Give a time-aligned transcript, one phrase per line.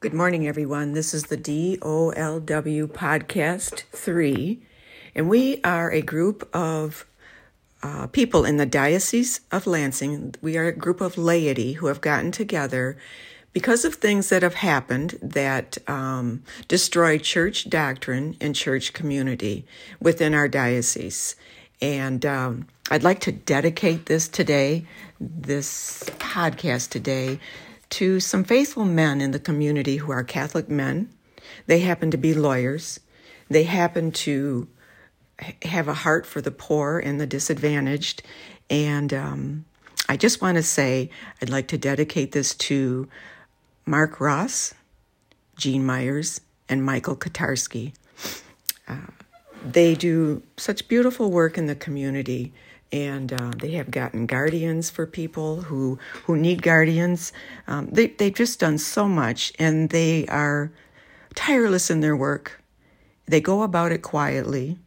[0.00, 0.92] Good morning, everyone.
[0.92, 4.62] This is the DOLW Podcast 3,
[5.12, 7.04] and we are a group of
[7.82, 10.36] uh, people in the Diocese of Lansing.
[10.40, 12.96] We are a group of laity who have gotten together
[13.52, 19.66] because of things that have happened that um, destroy church doctrine and church community
[20.00, 21.34] within our diocese.
[21.82, 24.86] And um, I'd like to dedicate this today,
[25.18, 27.40] this podcast today,
[27.90, 31.10] to some faithful men in the community who are Catholic men.
[31.66, 33.00] They happen to be lawyers.
[33.48, 34.68] They happen to
[35.62, 38.22] have a heart for the poor and the disadvantaged.
[38.68, 39.64] And um,
[40.08, 41.10] I just want to say
[41.40, 43.08] I'd like to dedicate this to
[43.86, 44.74] Mark Ross,
[45.56, 47.94] Gene Myers, and Michael Katarski.
[48.86, 48.96] Uh,
[49.64, 52.52] they do such beautiful work in the community
[52.92, 57.32] and uh, they have gotten guardians for people who who need guardians.
[57.66, 60.70] Um, they they've just done so much, and they are
[61.34, 62.62] tireless in their work.
[63.26, 64.78] They go about it quietly.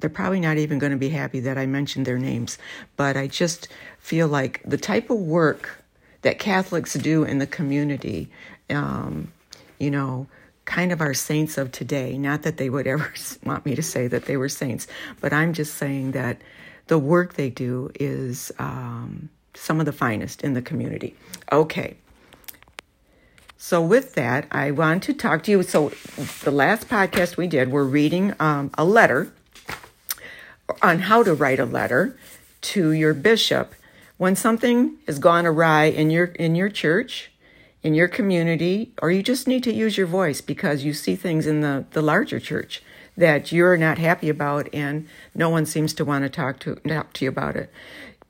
[0.00, 2.58] They're probably not even going to be happy that I mentioned their names,
[2.96, 5.82] but I just feel like the type of work
[6.20, 8.28] that Catholics do in the community,
[8.68, 9.32] um,
[9.78, 10.26] you know,
[10.66, 12.18] kind of our saints of today.
[12.18, 13.12] Not that they would ever
[13.44, 14.86] want me to say that they were saints,
[15.22, 16.38] but I'm just saying that
[16.86, 21.14] the work they do is um, some of the finest in the community.
[21.50, 21.96] Okay.
[23.58, 25.62] So, with that, I want to talk to you.
[25.62, 25.88] So,
[26.42, 29.32] the last podcast we did, we're reading um, a letter
[30.82, 32.18] on how to write a letter
[32.60, 33.74] to your bishop
[34.18, 37.30] when something has gone awry in your in your church,
[37.82, 41.46] in your community, or you just need to use your voice because you see things
[41.46, 42.82] in the the larger church
[43.16, 47.12] that you're not happy about and no one seems to want to talk to talk
[47.14, 47.70] to you about it.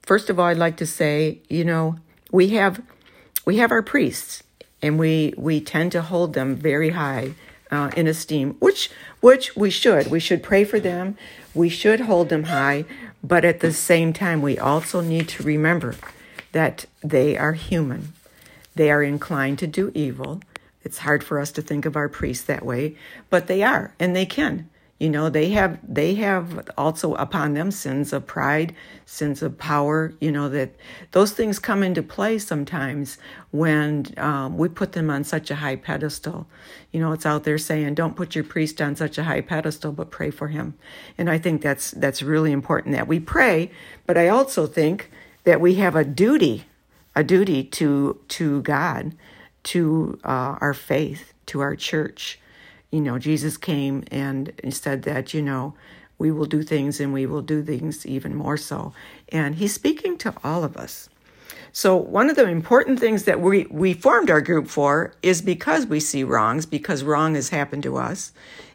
[0.03, 1.97] First of all, I'd like to say, you know,
[2.31, 2.83] we have
[3.45, 4.43] we have our priests
[4.83, 7.35] and we we tend to hold them very high
[7.71, 10.09] uh, in esteem, which which we should.
[10.09, 11.17] We should pray for them.
[11.55, 12.85] We should hold them high,
[13.25, 15.95] but at the same time, we also need to remember
[16.53, 18.13] that they are human.
[18.75, 20.43] They are inclined to do evil.
[20.85, 22.97] It's hard for us to think of our priests that way,
[23.31, 24.69] but they are, and they can.
[24.99, 28.75] You know, they have they have also upon them sins of pride,
[29.05, 30.15] sins of power.
[30.21, 30.75] You know that
[31.13, 33.19] those things come into play sometimes
[33.51, 36.47] when um, we put them on such a high pedestal.
[36.93, 39.93] You know, it's out there saying, "Don't put your priest on such a high pedestal,
[39.93, 40.73] but pray for him."
[41.19, 43.71] And I think that's that's really important that we pray.
[44.07, 45.11] But I also think
[45.45, 46.65] that we have a duty,
[47.15, 49.15] a duty to to God,
[49.65, 52.41] to uh, our faith, to our church
[52.97, 55.75] you know, Jesus came and said that, you know,
[56.17, 58.95] we will do things and we will do things even more so.
[59.29, 61.11] And he's speaking to all of us.
[61.73, 65.85] So, one of the important things that we, we formed our group for is because
[65.85, 68.33] we see wrongs, because wrong has happened to us.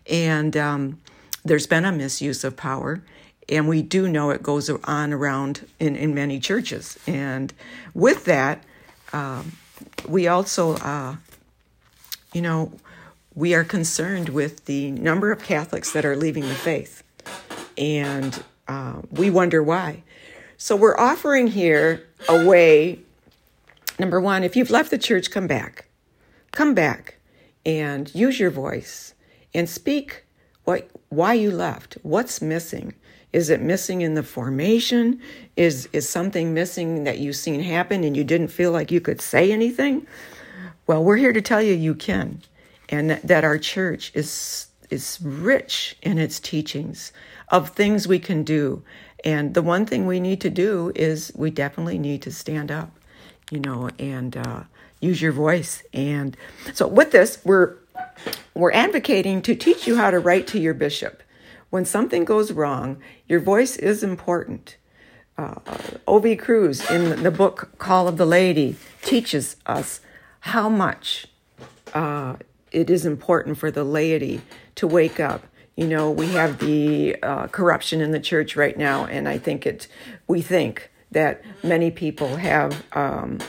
[0.07, 1.01] And um,
[1.43, 3.01] there's been a misuse of power.
[3.49, 6.99] And we do know it goes on around in, in many churches.
[7.07, 7.51] And
[7.95, 8.63] with that,
[9.13, 9.53] um,
[10.07, 11.15] we also, uh,
[12.33, 12.71] you know,
[13.33, 17.03] we are concerned with the number of Catholics that are leaving the faith.
[17.77, 20.03] And uh, we wonder why.
[20.57, 22.99] So we're offering here a way
[23.99, 25.85] number one, if you've left the church, come back.
[26.51, 27.15] Come back
[27.65, 29.13] and use your voice
[29.53, 30.25] and speak
[30.65, 31.97] what, why you left.
[32.03, 32.93] What's missing?
[33.31, 35.21] Is it missing in the formation?
[35.55, 39.21] Is, is something missing that you've seen happen and you didn't feel like you could
[39.21, 40.05] say anything?
[40.85, 42.41] Well, we're here to tell you you can
[42.91, 47.13] and that our church is is rich in its teachings
[47.47, 48.83] of things we can do.
[49.23, 52.91] And the one thing we need to do is we definitely need to stand up,
[53.49, 54.63] you know, and uh,
[54.99, 55.83] use your voice.
[55.93, 56.35] And
[56.73, 57.77] so with this, we're
[58.53, 61.23] we're advocating to teach you how to write to your bishop.
[61.69, 62.97] When something goes wrong,
[63.27, 64.75] your voice is important.
[65.37, 65.55] Uh.
[66.37, 70.01] Cruz in the book Call of the Lady, teaches us
[70.41, 71.27] how much
[71.93, 72.35] uh,
[72.71, 74.41] it is important for the laity
[74.75, 75.45] to wake up.
[75.75, 79.65] You know, we have the uh, corruption in the church right now, and I think
[79.65, 79.87] it.
[80.27, 83.39] We think that many people have um,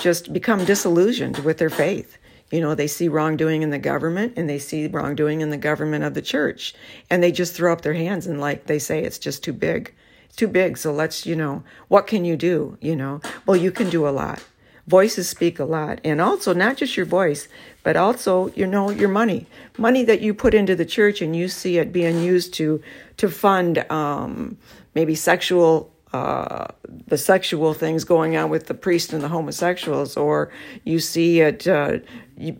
[0.00, 2.18] just become disillusioned with their faith.
[2.50, 6.04] You know, they see wrongdoing in the government and they see wrongdoing in the government
[6.04, 6.74] of the church,
[7.10, 9.94] and they just throw up their hands and like they say it's just too big.
[10.26, 10.76] It's too big.
[10.76, 12.76] So let's, you know, what can you do?
[12.80, 14.42] You know, well, you can do a lot
[14.86, 17.48] voices speak a lot and also not just your voice
[17.82, 19.46] but also you know your money
[19.78, 22.82] money that you put into the church and you see it being used to
[23.16, 24.56] to fund um,
[24.94, 26.66] maybe sexual uh,
[27.06, 30.52] the sexual things going on with the priest and the homosexuals, or
[30.84, 31.98] you see it uh,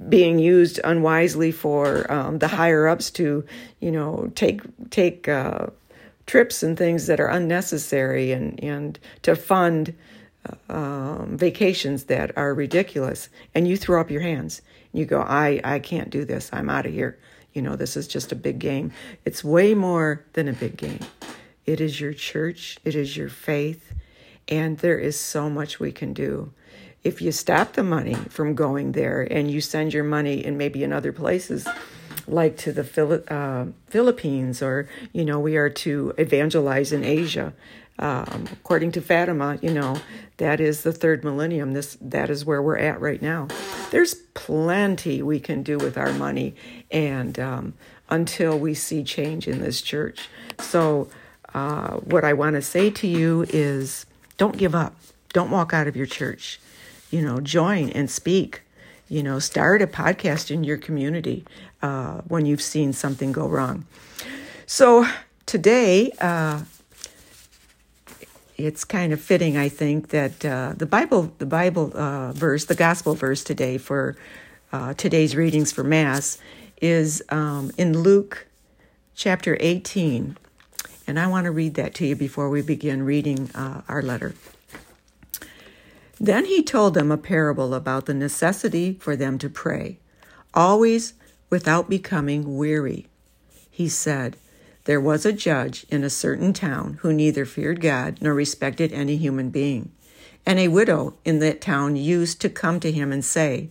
[0.08, 3.44] being used unwisely for um, the higher ups to,
[3.80, 5.66] you know, take take uh,
[6.26, 9.92] trips and things that are unnecessary and and to fund
[10.48, 14.62] uh, um, vacations that are ridiculous, and you throw up your hands.
[14.92, 16.50] You go, I I can't do this.
[16.52, 17.18] I'm out of here.
[17.52, 18.92] You know, this is just a big game.
[19.24, 21.00] It's way more than a big game.
[21.66, 23.92] It is your church, it is your faith,
[24.48, 26.52] and there is so much we can do.
[27.04, 30.84] If you stop the money from going there and you send your money and maybe
[30.84, 31.66] in other places,
[32.26, 37.52] like to the uh, Philippines, or you know, we are to evangelize in Asia.
[38.02, 39.96] Um, according to Fatima, you know,
[40.38, 41.72] that is the third millennium.
[41.72, 43.46] This that is where we're at right now.
[43.92, 46.56] There's plenty we can do with our money,
[46.90, 47.74] and um,
[48.10, 50.28] until we see change in this church,
[50.58, 51.08] so
[51.54, 54.04] uh, what I want to say to you is
[54.36, 54.96] don't give up.
[55.32, 56.58] Don't walk out of your church.
[57.12, 58.62] You know, join and speak.
[59.08, 61.44] You know, start a podcast in your community
[61.82, 63.86] uh, when you've seen something go wrong.
[64.66, 65.06] So
[65.46, 66.62] today, uh,
[68.56, 72.74] it's kind of fitting, I think, that uh, the Bible, the Bible uh, verse, the
[72.74, 74.16] gospel verse today for
[74.72, 76.38] uh, today's readings for Mass
[76.80, 78.46] is um, in Luke
[79.14, 80.36] chapter 18,
[81.06, 84.34] and I want to read that to you before we begin reading uh, our letter.
[86.20, 89.98] Then he told them a parable about the necessity for them to pray,
[90.54, 91.14] always
[91.50, 93.08] without becoming weary.
[93.70, 94.36] He said,
[94.84, 99.16] There was a judge in a certain town who neither feared God nor respected any
[99.16, 99.92] human being.
[100.44, 103.68] And a widow in that town used to come to him and say,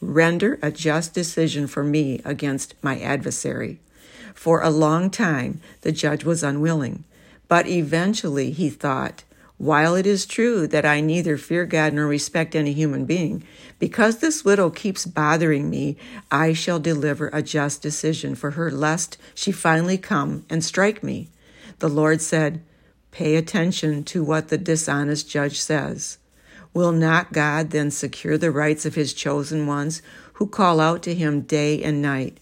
[0.00, 3.80] Render a just decision for me against my adversary.
[4.34, 7.04] For a long time, the judge was unwilling,
[7.48, 9.24] but eventually he thought,
[9.58, 13.42] while it is true that I neither fear God nor respect any human being,
[13.78, 15.96] because this widow keeps bothering me,
[16.30, 21.30] I shall deliver a just decision for her, lest she finally come and strike me.
[21.78, 22.62] The Lord said,
[23.12, 26.18] Pay attention to what the dishonest judge says.
[26.74, 30.02] Will not God then secure the rights of his chosen ones
[30.34, 32.36] who call out to him day and night?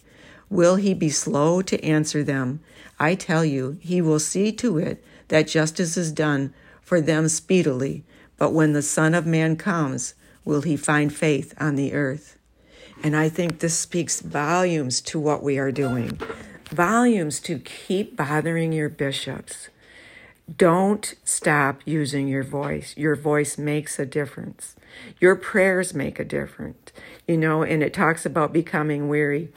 [0.50, 2.58] Will he be slow to answer them?
[2.98, 6.52] I tell you, he will see to it that justice is done
[6.84, 8.04] for them speedily.
[8.36, 10.14] But when the Son of Man comes,
[10.44, 12.36] will he find faith on the earth?
[13.02, 16.20] And I think this speaks volumes to what we are doing.
[16.70, 19.68] Volumes to keep bothering your bishops.
[20.56, 22.94] Don't stop using your voice.
[22.96, 24.76] Your voice makes a difference.
[25.18, 26.92] Your prayers make a difference.
[27.26, 29.50] You know, and it talks about becoming weary.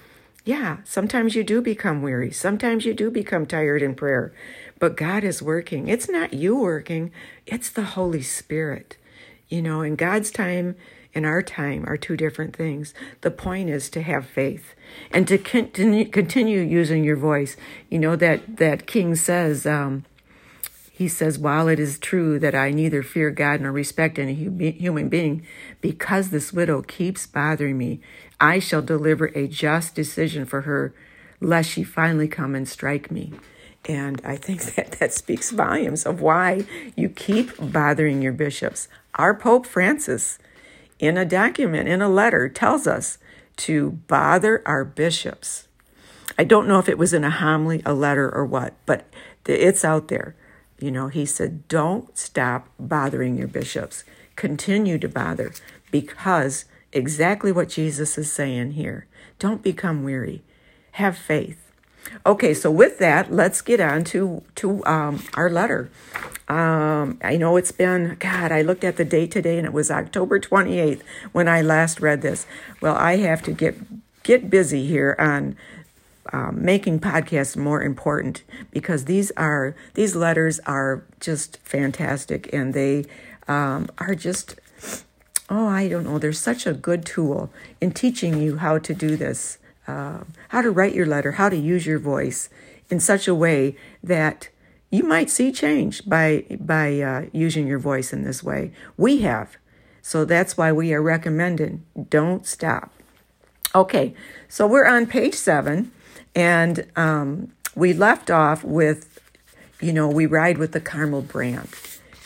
[0.46, 2.32] Yeah, sometimes you do become weary.
[2.32, 4.34] Sometimes you do become tired in prayer.
[4.80, 5.88] But God is working.
[5.88, 7.12] It's not you working,
[7.46, 8.98] it's the Holy Spirit.
[9.50, 10.76] You know, in God's time
[11.16, 12.94] and our time are two different things.
[13.22, 14.76] The point is to have faith
[15.12, 17.58] and to continue, continue using your voice.
[17.90, 20.06] You know, that, that King says, um,
[20.92, 25.10] he says, While it is true that I neither fear God nor respect any human
[25.10, 25.46] being,
[25.80, 28.00] because this widow keeps bothering me,
[28.40, 30.94] I shall deliver a just decision for her,
[31.40, 33.34] lest she finally come and strike me.
[33.88, 38.88] And I think that that speaks volumes of why you keep bothering your bishops.
[39.16, 40.38] Our Pope Francis,
[41.00, 43.18] in a document, in a letter, tells us
[43.58, 45.68] to bother our bishops.
[46.38, 49.06] I don't know if it was in a homily, a letter, or what, but
[49.46, 50.36] it's out there.
[50.80, 54.04] You know, he said, don't stop bothering your bishops.
[54.36, 55.52] Continue to bother
[55.90, 59.08] because exactly what Jesus is saying here.
[59.40, 60.44] Don't become weary.
[60.94, 61.67] Have faith.
[62.26, 65.90] Okay, so with that, let's get on to to um, our letter.
[66.48, 68.52] Um, I know it's been God.
[68.52, 72.00] I looked at the date today, and it was October twenty eighth when I last
[72.00, 72.46] read this.
[72.82, 73.76] Well, I have to get
[74.24, 75.56] get busy here on
[76.34, 83.06] um, making podcasts more important because these are these letters are just fantastic, and they
[83.48, 84.56] um, are just
[85.50, 87.50] oh, I don't know, there's such a good tool
[87.80, 89.58] in teaching you how to do this,
[89.88, 92.50] uh, how to write your letter, how to use your voice
[92.90, 94.50] in such a way that
[94.90, 98.72] you might see change by by uh, using your voice in this way.
[98.96, 99.58] We have,
[100.02, 102.92] so that's why we are recommending don't stop.
[103.76, 104.14] Okay,
[104.48, 105.92] so we're on page seven,
[106.34, 109.20] and um, we left off with,
[109.82, 111.70] you know, we ride with the Carmel brand,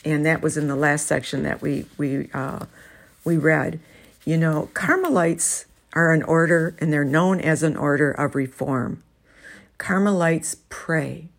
[0.05, 2.65] and that was in the last section that we we uh,
[3.23, 3.79] we read,
[4.23, 9.03] you know, Carmelites are an order and they're known as an order of reform.
[9.77, 11.29] Carmelites pray,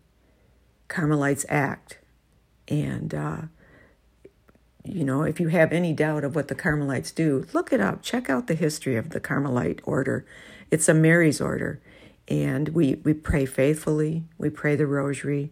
[0.87, 1.97] Carmelites act,
[2.67, 3.41] And, uh,
[4.83, 8.01] you know, if you have any doubt of what the Carmelites do, look it up.
[8.01, 10.25] Check out the history of the Carmelite order.
[10.71, 11.79] It's a Mary's order.
[12.27, 15.51] And we, we pray faithfully, we pray the rosary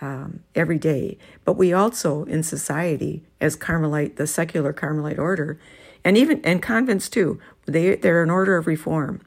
[0.00, 1.18] um, every day.
[1.44, 5.58] But we also, in society, as Carmelite, the secular Carmelite order,
[6.04, 9.22] and even and convents too, they, they're an order of reform.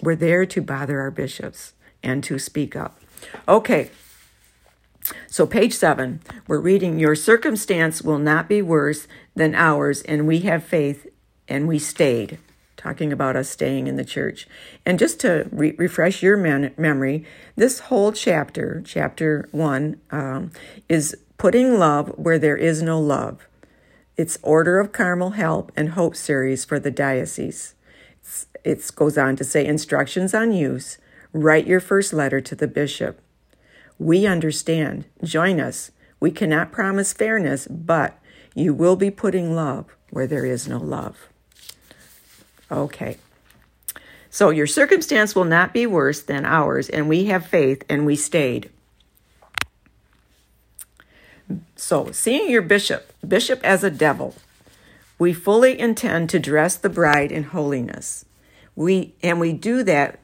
[0.00, 2.98] We're there to bother our bishops and to speak up.
[3.46, 3.90] Okay,
[5.26, 10.40] so, page seven, we're reading, Your circumstance will not be worse than ours, and we
[10.40, 11.06] have faith
[11.48, 12.38] and we stayed.
[12.76, 14.48] Talking about us staying in the church.
[14.86, 17.24] And just to re- refresh your man- memory,
[17.56, 20.50] this whole chapter, chapter one, um,
[20.88, 23.46] is putting love where there is no love.
[24.16, 27.74] It's Order of Carmel Help and Hope series for the diocese.
[28.64, 30.98] It goes on to say instructions on use.
[31.32, 33.20] Write your first letter to the bishop.
[33.98, 35.04] We understand.
[35.22, 35.90] Join us.
[36.18, 38.18] We cannot promise fairness, but
[38.54, 41.28] you will be putting love where there is no love.
[42.70, 43.16] Okay.
[44.28, 48.16] So your circumstance will not be worse than ours, and we have faith and we
[48.16, 48.70] stayed.
[51.74, 54.36] So, seeing your bishop, bishop as a devil,
[55.18, 58.24] we fully intend to dress the bride in holiness.
[58.80, 60.20] We and we do that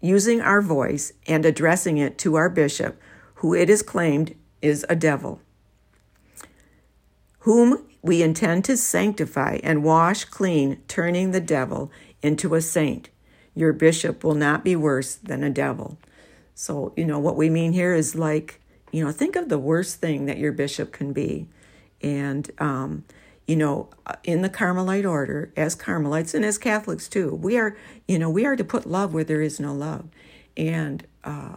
[0.00, 3.00] using our voice and addressing it to our bishop
[3.34, 5.40] who it is claimed is a devil,
[7.40, 11.92] whom we intend to sanctify and wash clean, turning the devil
[12.22, 13.08] into a saint.
[13.54, 15.96] Your bishop will not be worse than a devil.
[16.56, 20.00] So, you know, what we mean here is like, you know, think of the worst
[20.00, 21.46] thing that your bishop can be.
[22.02, 23.04] And, um,
[23.46, 23.88] you know,
[24.24, 28.46] in the Carmelite order, as Carmelites and as Catholics too, we are, you know, we
[28.46, 30.06] are to put love where there is no love.
[30.56, 31.56] And, uh,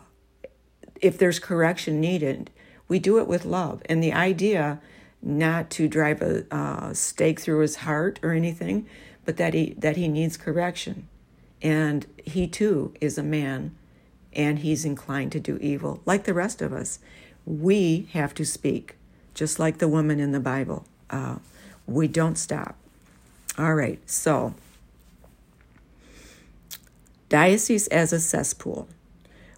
[1.01, 2.50] if there's correction needed,
[2.88, 3.82] we do it with love.
[3.86, 4.80] And the idea
[5.22, 8.86] not to drive a uh, stake through his heart or anything,
[9.25, 11.08] but that he that he needs correction,
[11.62, 13.75] and he too is a man,
[14.34, 17.00] and he's inclined to do evil like the rest of us.
[17.46, 18.96] We have to speak,
[19.34, 20.86] just like the woman in the Bible.
[21.10, 21.38] Uh,
[21.88, 22.75] we don't stop.
[23.58, 24.54] All right, so
[27.30, 28.88] diocese as a cesspool.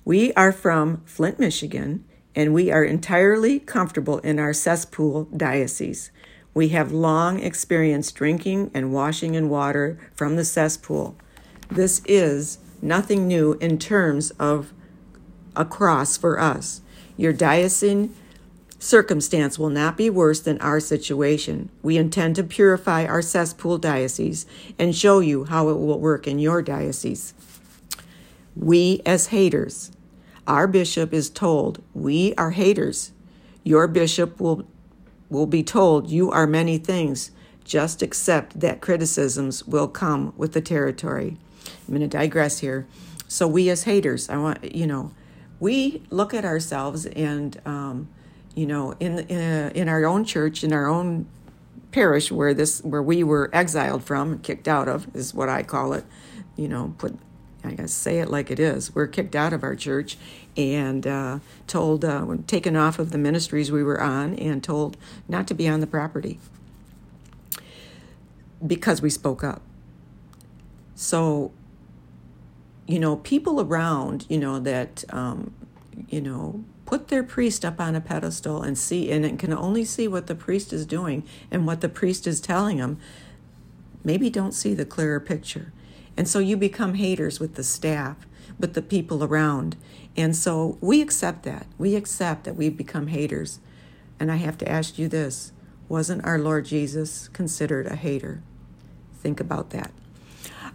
[0.05, 2.05] We are from Flint, Michigan,
[2.35, 6.11] and we are entirely comfortable in our cesspool diocese.
[6.53, 11.17] We have long experience drinking and washing in water from the cesspool.
[11.69, 14.73] This is nothing new in terms of
[15.55, 16.81] a cross for us.
[17.17, 18.15] Your diocesan
[18.87, 21.69] circumstance will not be worse than our situation.
[21.83, 24.45] We intend to purify our cesspool diocese
[24.79, 27.33] and show you how it will work in your diocese.
[28.55, 29.91] We, as haters,
[30.47, 33.11] our bishop is told, We are haters.
[33.63, 34.65] Your bishop will,
[35.29, 37.31] will be told, You are many things.
[37.65, 41.37] Just accept that criticisms will come with the territory.
[41.65, 42.87] I'm going to digress here.
[43.27, 45.11] So, we as haters, I want, you know,
[45.59, 48.07] we look at ourselves and, um,
[48.57, 51.27] you know, in, in, in our own church, in our own
[51.91, 55.93] parish where this where we were exiled from kicked out of is what i call
[55.93, 56.03] it
[56.57, 57.17] you know put
[57.67, 58.93] I gotta say it like it is.
[58.95, 60.17] We're kicked out of our church
[60.55, 64.97] and uh, told, uh, taken off of the ministries we were on and told
[65.27, 66.39] not to be on the property
[68.65, 69.61] because we spoke up.
[70.95, 71.51] So,
[72.87, 75.53] you know, people around, you know, that, um,
[76.09, 80.07] you know, put their priest up on a pedestal and see, and can only see
[80.07, 82.97] what the priest is doing and what the priest is telling them,
[84.05, 85.73] maybe don't see the clearer picture.
[86.15, 88.25] And so you become haters with the staff,
[88.57, 89.75] with the people around.
[90.15, 91.67] And so we accept that.
[91.77, 93.59] We accept that we've become haters.
[94.17, 95.51] And I have to ask you this
[95.89, 98.41] wasn't our Lord Jesus considered a hater?
[99.21, 99.91] Think about that.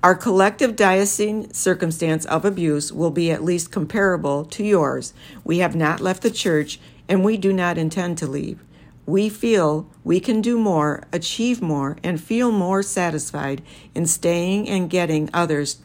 [0.02, 5.14] Our collective diocesan circumstance of abuse will be at least comparable to yours.
[5.44, 8.59] We have not left the church, and we do not intend to leave
[9.06, 13.62] we feel we can do more, achieve more, and feel more satisfied
[13.94, 15.78] in staying and getting others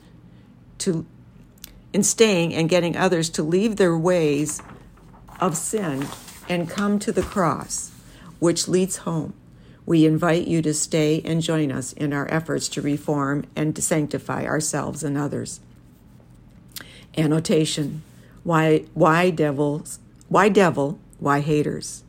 [0.80, 1.06] to
[1.94, 4.62] in staying and getting others to leave their ways
[5.40, 6.06] of sin
[6.48, 7.92] and come to the cross,
[8.40, 9.34] which leads home.
[9.88, 13.82] We invite you to stay and join us in our efforts to reform and to
[13.82, 15.62] sanctify ourselves and others.
[17.18, 18.04] Annotation
[18.44, 20.00] Why, why devils?
[20.28, 21.00] Why devil?
[21.20, 22.04] Why haters?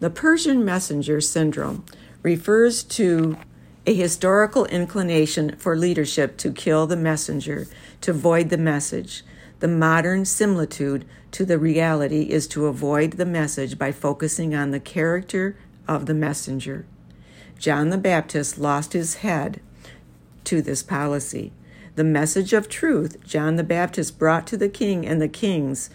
[0.00, 1.84] The Persian messenger syndrome
[2.22, 3.38] refers to
[3.86, 7.68] a historical inclination for leadership to kill the messenger,
[8.00, 9.22] to void the message.
[9.60, 14.80] The modern similitude to the reality is to avoid the message by focusing on the
[14.80, 15.56] character
[15.90, 16.86] of the messenger.
[17.58, 19.60] John the Baptist lost his head
[20.44, 21.52] to this policy.
[21.96, 25.90] The message of truth John the Baptist brought to the king and the king's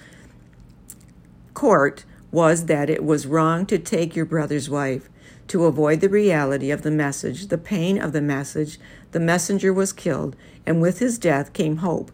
[1.53, 5.09] court was that it was wrong to take your brother's wife.
[5.47, 8.79] To avoid the reality of the message, the pain of the message,
[9.11, 10.35] the messenger was killed,
[10.65, 12.11] and with his death came hope.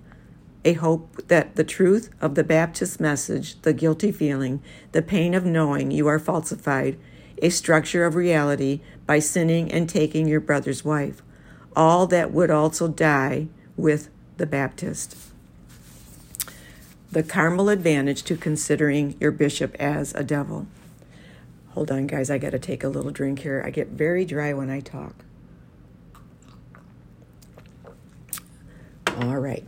[0.64, 4.62] A hope that the truth of the Baptist message, the guilty feeling,
[4.92, 7.00] the pain of knowing you are falsified,
[7.42, 11.22] a structure of reality by sinning and taking your brother's wife,
[11.76, 15.16] all that would also die with the Baptist.
[17.12, 20.68] The Carmel advantage to considering your bishop as a devil.
[21.70, 23.62] Hold on, guys, I got to take a little drink here.
[23.66, 25.16] I get very dry when I talk.
[29.08, 29.66] All right.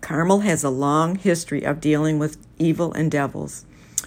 [0.00, 3.64] Carmel has a long history of dealing with evil and devils,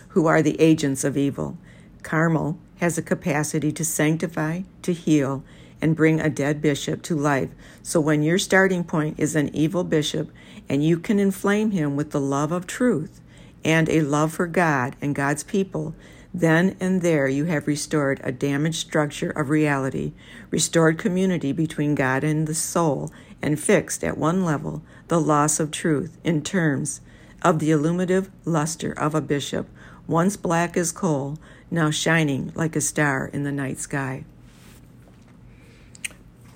[0.10, 1.58] who are the agents of evil.
[2.04, 5.44] Carmel has a capacity to sanctify, to heal,
[5.82, 7.50] and bring a dead bishop to life.
[7.82, 10.32] So when your starting point is an evil bishop
[10.70, 13.20] and you can inflame him with the love of truth
[13.64, 15.96] and a love for God and God's people,
[16.34, 20.14] then and there you have restored a damaged structure of reality,
[20.50, 25.72] restored community between God and the soul, and fixed at one level the loss of
[25.72, 27.02] truth in terms
[27.42, 29.68] of the illuminative luster of a bishop,
[30.08, 31.38] once black as coal,
[31.72, 34.26] now shining like a star in the night sky.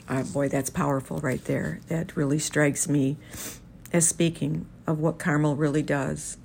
[0.07, 1.79] Uh, boy, that's powerful right there.
[1.87, 3.17] That really strikes me
[3.91, 6.37] as speaking of what Carmel really does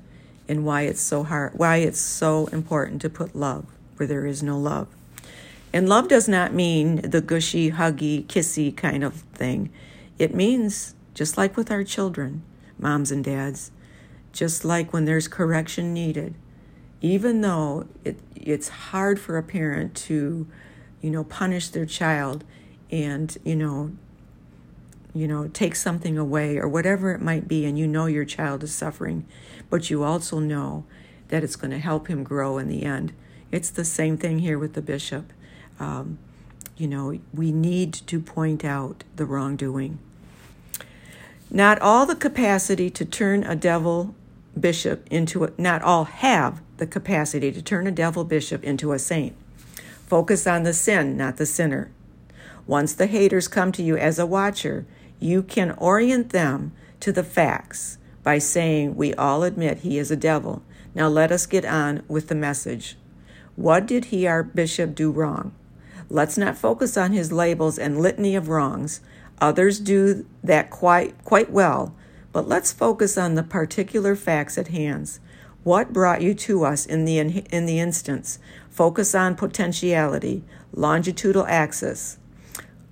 [0.48, 4.42] and why it's so hard, why it's so important to put love where there is
[4.42, 4.88] no love.
[5.72, 9.70] And love does not mean the gushy, huggy, kissy kind of thing.
[10.18, 12.42] It means, just like with our children,
[12.78, 13.70] moms and dads,
[14.32, 16.34] just like when there's correction needed,
[17.00, 20.46] even though it, it's hard for a parent to,
[21.00, 22.44] you know, punish their child
[22.90, 23.92] and, you know,
[25.14, 28.62] you know, take something away or whatever it might be, and you know your child
[28.62, 29.26] is suffering,
[29.68, 30.84] but you also know
[31.28, 33.12] that it's going to help him grow in the end.
[33.50, 35.32] It's the same thing here with the bishop.
[35.80, 36.18] Um,
[36.76, 39.98] you know, we need to point out the wrongdoing.
[41.50, 44.14] Not all the capacity to turn a devil
[44.58, 48.98] bishop into a, not all have the capacity to turn a devil bishop into a
[48.98, 49.36] saint.
[50.06, 51.92] Focus on the sin, not the sinner.
[52.66, 54.84] Once the haters come to you as a watcher,
[55.20, 60.16] you can orient them to the facts by saying, We all admit he is a
[60.16, 60.62] devil.
[60.94, 62.96] Now let us get on with the message.
[63.54, 65.52] What did he, our bishop, do wrong?
[66.08, 69.00] Let's not focus on his labels and litany of wrongs.
[69.40, 71.94] Others do that quite, quite well,
[72.32, 75.18] but let's focus on the particular facts at hand.
[75.62, 78.38] What brought you to us in the, in the instance?
[78.70, 80.42] Focus on potentiality,
[80.72, 82.16] longitudinal axis,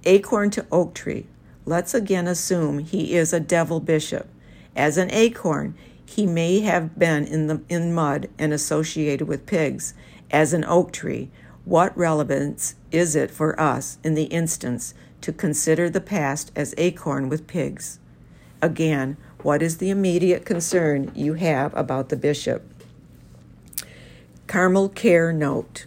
[0.05, 1.27] acorn to oak tree.
[1.65, 4.29] Let's again assume he is a devil bishop.
[4.77, 9.95] As an acorn, he may have been in the in mud and associated with pigs.
[10.31, 11.31] As an oak tree,
[11.65, 17.29] what relevance is it for us in the instance to consider the past as acorn
[17.29, 17.99] with pigs?
[18.61, 22.63] Again, what is the immediate concern you have about the bishop?
[24.47, 25.87] Carmel Care Note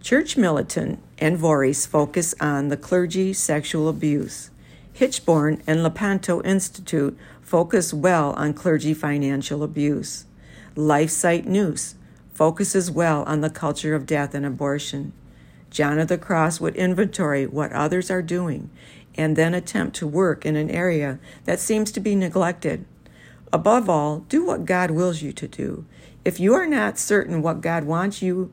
[0.00, 4.50] Church Militant and Voris focus on the clergy sexual abuse.
[4.94, 10.24] Hichborn and Lepanto Institute focus well on clergy financial abuse.
[10.76, 11.96] LifeSite News
[12.32, 15.12] focuses well on the culture of death and abortion.
[15.70, 18.70] John of the Cross would inventory what others are doing
[19.20, 22.86] and then attempt to work in an area that seems to be neglected.
[23.52, 25.84] Above all, do what God wills you to do.
[26.24, 28.50] If you are not certain what God wants you,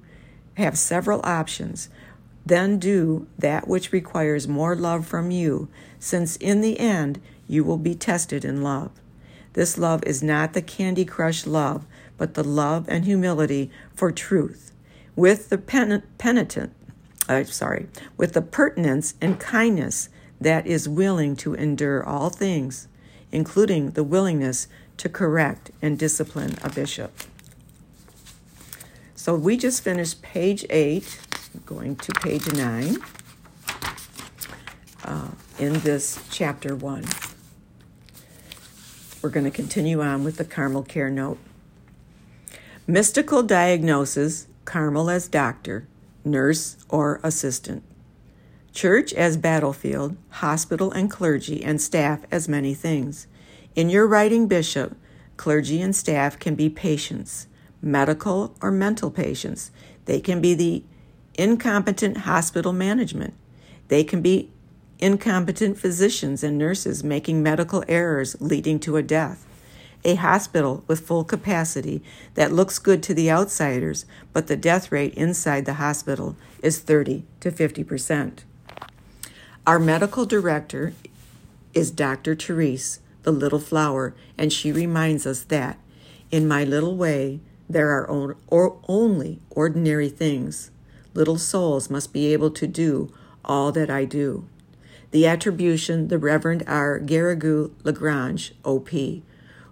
[0.57, 1.87] have several options.
[2.45, 7.77] Then do that which requires more love from you, since in the end you will
[7.77, 8.91] be tested in love.
[9.53, 11.85] This love is not the candy crush love,
[12.17, 14.73] but the love and humility for truth,
[15.15, 16.73] with the pen- penitent,
[17.29, 22.87] uh, sorry, with the pertinence and kindness that is willing to endure all things,
[23.31, 27.11] including the willingness to correct and discipline a bishop.
[29.15, 31.19] So we just finished page eight
[31.65, 32.97] going to page 9
[35.03, 35.27] uh,
[35.59, 37.03] in this chapter 1.
[39.21, 41.39] We're going to continue on with the Carmel Care Note.
[42.85, 45.87] Mystical diagnosis Carmel as doctor,
[46.23, 47.83] nurse, or assistant.
[48.77, 53.25] Church as battlefield, hospital and clergy and staff as many things.
[53.73, 54.95] In your writing, Bishop,
[55.35, 57.47] Clergy and staff can be patients,
[57.81, 59.71] medical or mental patients.
[60.05, 60.83] They can be the
[61.33, 63.33] incompetent hospital management.
[63.87, 64.51] They can be
[64.99, 69.47] incompetent physicians and nurses making medical errors leading to a death.
[70.03, 72.03] A hospital with full capacity
[72.35, 77.25] that looks good to the outsiders, but the death rate inside the hospital is 30
[77.39, 78.45] to 50 percent.
[79.67, 80.93] Our medical director
[81.73, 82.35] is Dr.
[82.35, 85.77] Therese, the little flower, and she reminds us that,
[86.31, 88.09] in my little way, there are
[88.87, 90.71] only ordinary things.
[91.13, 93.11] Little souls must be able to do
[93.43, 94.47] all that I do.
[95.11, 96.97] The attribution, the Reverend R.
[97.01, 99.21] Garrigou Lagrange, O.P.,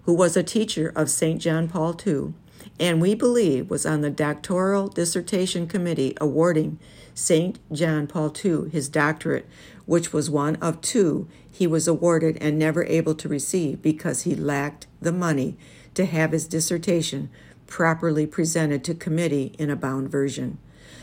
[0.03, 1.39] who was a teacher of St.
[1.39, 2.33] John Paul II,
[2.77, 6.79] and we believe was on the doctoral dissertation committee awarding
[7.15, 7.57] St.
[7.71, 9.47] John Paul II his doctorate,
[9.85, 14.35] which was one of two he was awarded and never able to receive because he
[14.35, 15.57] lacked the money
[15.93, 17.29] to have his dissertation
[17.65, 20.57] properly presented to committee in a bound version.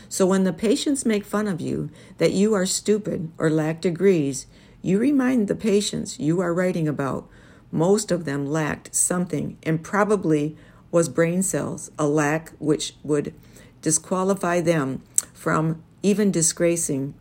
[0.07, 4.45] So when the patients make fun of you that you are stupid or lack degrees,
[4.83, 7.27] you remind the patients you are writing about
[7.71, 10.55] most of them lacked something and probably
[10.91, 13.33] was brain cells, a lack which would
[13.81, 15.01] disqualify them
[15.33, 17.13] from even disgracing,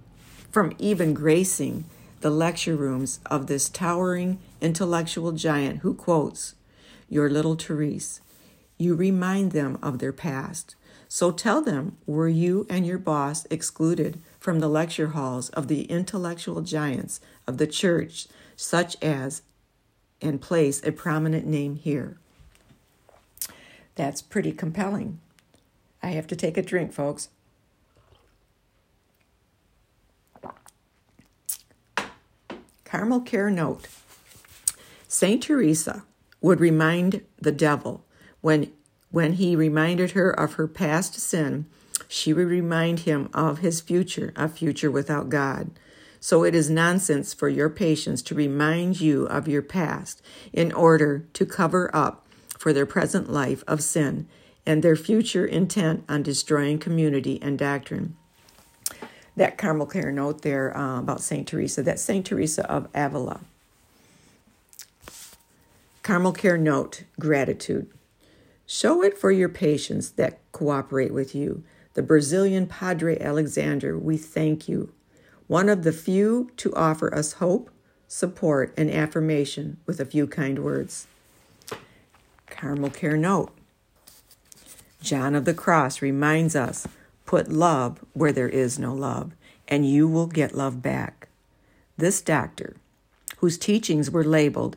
[0.50, 1.84] from even gracing
[2.20, 6.54] the lecture rooms of this towering intellectual giant who quotes,
[7.08, 8.20] Your little Therese.
[8.78, 10.74] You remind them of their past.
[11.08, 15.82] So tell them, were you and your boss excluded from the lecture halls of the
[15.84, 19.42] intellectual giants of the church, such as,
[20.20, 22.18] and place a prominent name here?
[23.94, 25.20] That's pretty compelling.
[26.02, 27.28] I have to take a drink, folks.
[32.92, 33.88] Carmel Care Note
[35.08, 36.04] Saint Teresa
[36.42, 38.04] would remind the devil
[38.42, 38.70] when
[39.10, 41.64] when he reminded her of her past sin,
[42.06, 45.70] she would remind him of his future, a future without God.
[46.20, 50.20] So it is nonsense for your patients to remind you of your past
[50.52, 52.26] in order to cover up
[52.58, 54.28] for their present life of sin
[54.66, 58.18] and their future intent on destroying community and doctrine.
[59.36, 61.46] That Carmel Care note there uh, about St.
[61.46, 62.24] Teresa, that's St.
[62.24, 63.40] Teresa of Avila.
[66.02, 67.88] Carmel Care note, gratitude.
[68.66, 71.62] Show it for your patients that cooperate with you.
[71.94, 74.92] The Brazilian Padre Alexander, we thank you.
[75.46, 77.70] One of the few to offer us hope,
[78.08, 81.06] support, and affirmation with a few kind words.
[82.46, 83.52] Carmel Care Note.
[85.02, 86.86] John of the Cross reminds us
[87.32, 89.32] put love where there is no love,
[89.66, 91.28] and you will get love back.
[91.96, 92.76] This doctor,
[93.38, 94.76] whose teachings were labeled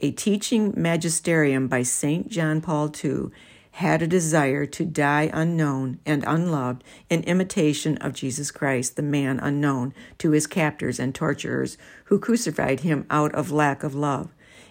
[0.00, 2.28] a teaching magisterium by St.
[2.28, 3.30] John Paul II,
[3.70, 9.40] had a desire to die unknown and unloved in imitation of Jesus Christ, the man
[9.40, 14.28] unknown to his captors and torturers who crucified him out of lack of love.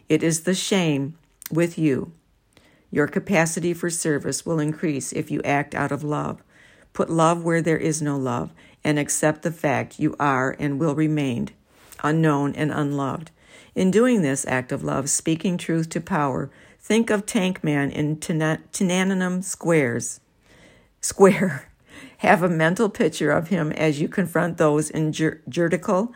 [0.07, 1.17] It is the shame
[1.49, 2.11] with you
[2.93, 6.43] your capacity for service will increase if you act out of love.
[6.93, 8.51] Put love where there is no love
[8.83, 11.49] and accept the fact you are and will remain
[12.03, 13.31] unknown and unloved.
[13.75, 18.17] In doing this act of love, speaking truth to power, think of Tank Man in
[18.17, 20.19] Tiananmen Squares.
[21.01, 21.69] Square.
[22.17, 26.13] Have a mental picture of him as you confront those in juridical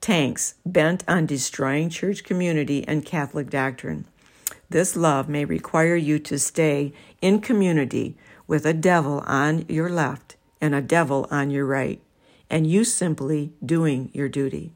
[0.00, 4.06] tanks bent on destroying church community and Catholic doctrine.
[4.70, 8.16] This love may require you to stay in community
[8.48, 12.00] with a devil on your left and a devil on your right,
[12.50, 14.72] and you simply doing your duty.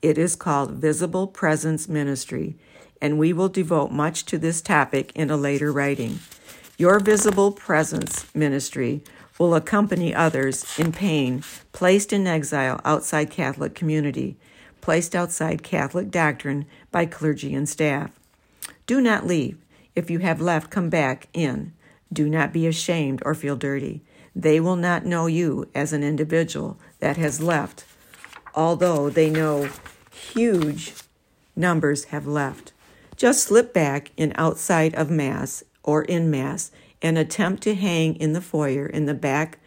[0.00, 2.56] It is called Visible Presence Ministry,
[3.02, 6.20] and we will devote much to this topic in a later writing.
[6.78, 9.02] Your visible presence ministry
[9.36, 14.36] will accompany others in pain, placed in exile outside Catholic community,
[14.80, 18.18] placed outside Catholic doctrine by clergy and staff.
[18.86, 19.58] Do not leave.
[19.96, 21.72] If you have left, come back in.
[22.12, 24.02] Do not be ashamed or feel dirty.
[24.34, 27.84] They will not know you as an individual that has left,
[28.54, 29.68] although they know
[30.10, 30.94] huge
[31.56, 32.72] numbers have left.
[33.16, 36.70] Just slip back in outside of Mass or in Mass
[37.02, 39.58] and attempt to hang in the foyer in the back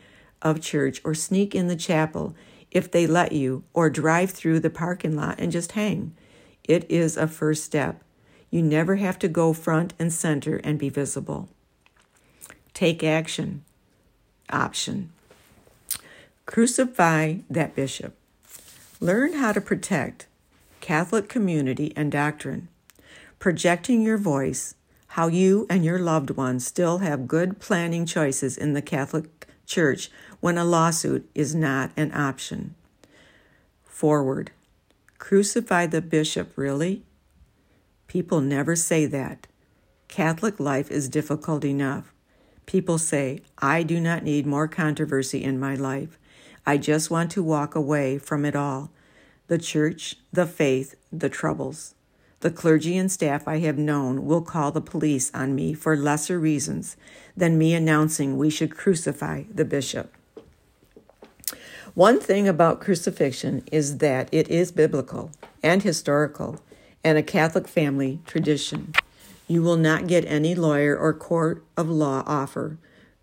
[0.42, 2.36] of church or sneak in the chapel
[2.72, 6.16] if they let you, or drive through the parking lot and just hang.
[6.64, 8.02] It is a first step.
[8.50, 11.50] You never have to go front and center and be visible.
[12.74, 13.64] Take action.
[14.50, 15.12] Option.
[16.46, 18.16] Crucify that bishop.
[19.00, 20.28] Learn how to protect
[20.80, 22.68] Catholic community and doctrine.
[23.40, 24.76] Projecting your voice,
[25.08, 30.10] how you and your loved ones still have good planning choices in the Catholic Church
[30.40, 32.76] when a lawsuit is not an option.
[33.84, 34.52] Forward.
[35.18, 37.04] Crucify the bishop, really?
[38.08, 39.48] People never say that.
[40.08, 42.11] Catholic life is difficult enough.
[42.72, 46.18] People say, I do not need more controversy in my life.
[46.66, 48.92] I just want to walk away from it all
[49.48, 51.96] the church, the faith, the troubles.
[52.40, 56.40] The clergy and staff I have known will call the police on me for lesser
[56.40, 56.96] reasons
[57.36, 60.16] than me announcing we should crucify the bishop.
[61.94, 65.32] One thing about crucifixion is that it is biblical
[65.62, 66.62] and historical
[67.04, 68.94] and a Catholic family tradition.
[69.52, 72.78] You will not get any lawyer or court of law offer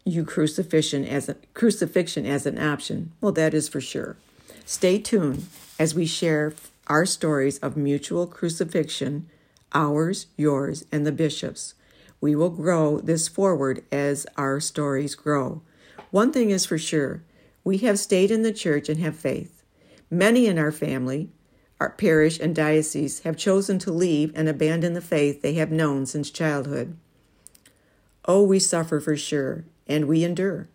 [0.05, 3.13] you crucifixion as a, crucifixion as an option.
[3.23, 4.19] Well, that is for sure.
[4.67, 5.47] Stay tuned
[5.79, 6.53] as we share
[6.87, 9.27] our stories of mutual crucifixion,
[9.73, 11.73] ours, yours, and the bishop's.
[12.21, 15.63] We will grow this forward as our stories grow.
[16.11, 17.23] One thing is for sure
[17.65, 19.63] we have stayed in the church and have faith.
[20.11, 21.31] Many in our family,
[21.81, 26.07] our parish, and diocese have chosen to leave and abandon the faith they have known
[26.07, 26.97] since childhood.
[28.25, 30.69] Oh, we suffer for sure, and we endure.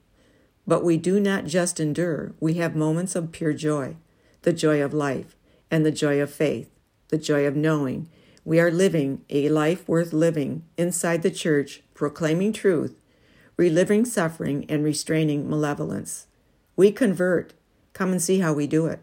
[0.65, 3.97] But we do not just endure, we have moments of pure joy
[4.43, 5.37] the joy of life
[5.71, 6.69] and the joy of faith,
[7.07, 8.09] the joy of knowing
[8.45, 12.99] we are living a life worth living inside the church, proclaiming truth,
[13.55, 16.27] reliving suffering, and restraining malevolence.
[16.75, 17.53] We convert.
[17.93, 18.99] Come and see how we do it.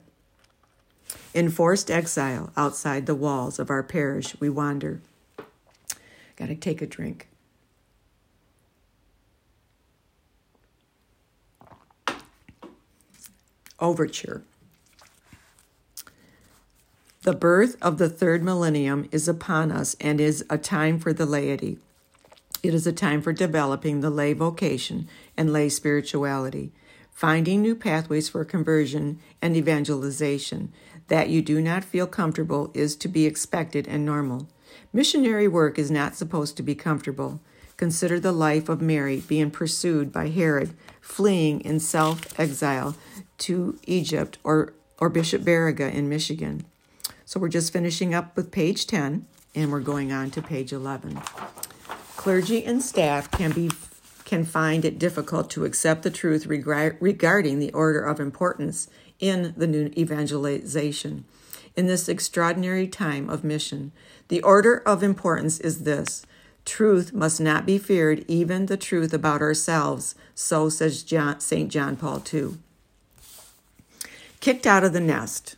[1.32, 5.00] In forced exile outside the walls of our parish, we wander.
[6.36, 7.28] Got to take a drink.
[13.78, 14.42] Overture.
[17.22, 21.26] The birth of the third millennium is upon us and is a time for the
[21.26, 21.78] laity.
[22.62, 26.72] It is a time for developing the lay vocation and lay spirituality,
[27.12, 30.72] finding new pathways for conversion and evangelization.
[31.10, 34.46] That you do not feel comfortable is to be expected and normal.
[34.92, 37.40] Missionary work is not supposed to be comfortable.
[37.76, 42.94] Consider the life of Mary being pursued by Herod, fleeing in self exile
[43.38, 46.64] to Egypt, or, or Bishop Baraga in Michigan.
[47.24, 51.20] So we're just finishing up with page 10 and we're going on to page 11.
[52.16, 53.70] Clergy and staff can be
[54.24, 58.88] can find it difficult to accept the truth regarding the order of importance
[59.20, 61.24] in the new evangelization.
[61.76, 63.92] In this extraordinary time of mission,
[64.28, 66.26] the order of importance is this
[66.64, 70.14] truth must not be feared, even the truth about ourselves.
[70.34, 71.70] So says John, St.
[71.70, 72.58] John Paul II.
[74.40, 75.56] Kicked out of the nest.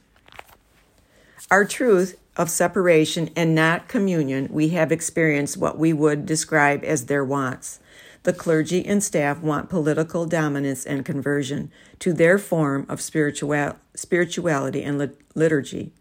[1.51, 7.07] Our truth of separation and not communion, we have experienced what we would describe as
[7.07, 7.79] their wants.
[8.25, 14.83] The clergy and staff want political dominance and conversion to their form of spiritual, spirituality
[14.83, 15.93] and liturgy.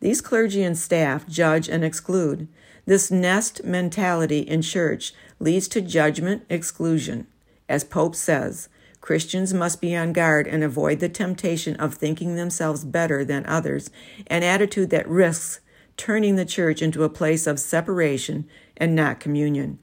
[0.00, 2.46] These clergy and staff judge and exclude.
[2.86, 7.26] This nest mentality in church leads to judgment exclusion.
[7.68, 8.68] As Pope says,
[9.00, 13.90] Christians must be on guard and avoid the temptation of thinking themselves better than others,
[14.28, 15.60] an attitude that risks
[15.96, 19.78] turning the church into a place of separation and not communion.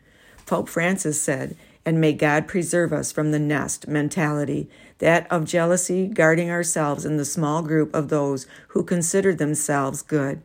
[0.46, 6.08] Pope Francis said, and may God preserve us from the nest mentality, that of jealousy
[6.08, 10.42] guarding ourselves in the small group of those who consider themselves good.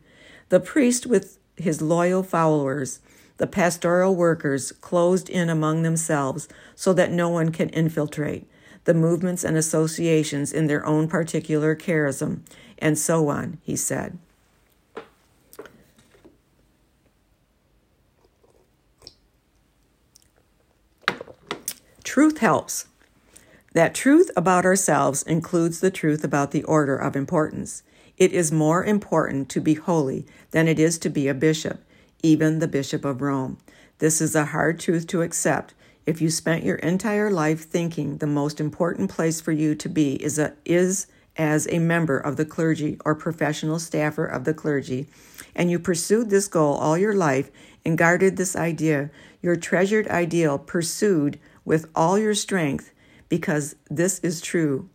[0.49, 2.99] The priest with his loyal followers,
[3.37, 8.47] the pastoral workers closed in among themselves so that no one can infiltrate
[8.87, 12.39] the movements and associations in their own particular charism,
[12.79, 14.17] and so on, he said.
[22.17, 22.87] Truth helps.
[23.73, 27.83] That truth about ourselves includes the truth about the order of importance.
[28.17, 31.83] It is more important to be holy than it is to be a bishop,
[32.23, 33.59] even the Bishop of Rome.
[33.99, 35.75] This is a hard truth to accept
[36.07, 40.15] if you spent your entire life thinking the most important place for you to be
[40.15, 41.05] is, a, is
[41.37, 45.05] as a member of the clergy or professional staffer of the clergy,
[45.55, 47.51] and you pursued this goal all your life
[47.85, 52.93] and guarded this idea, your treasured ideal pursued with all your strength,
[53.27, 54.89] because this is true.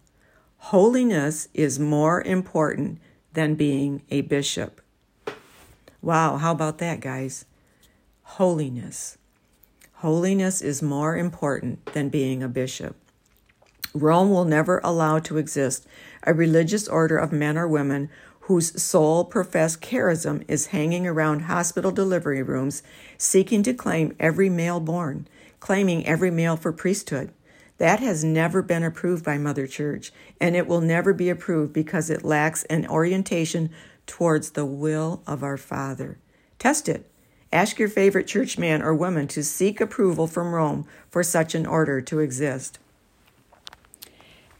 [0.57, 2.99] Holiness is more important
[3.35, 4.81] than being a bishop.
[6.01, 7.45] Wow, how about that, guys?
[8.23, 9.19] Holiness.
[9.97, 12.97] Holiness is more important than being a bishop.
[13.93, 15.87] Rome will never allow to exist
[16.23, 18.09] a religious order of men or women
[18.47, 22.83] whose sole professed charism is hanging around hospital delivery rooms,
[23.19, 25.29] seeking to claim every male born,
[25.63, 27.31] claiming every male for priesthood.
[27.79, 32.11] That has never been approved by Mother Church, and it will never be approved because
[32.11, 33.71] it lacks an orientation
[34.05, 36.19] towards the will of our Father.
[36.59, 37.09] Test it.
[37.53, 41.65] Ask your favorite church man or woman to seek approval from Rome for such an
[41.65, 42.81] order to exist.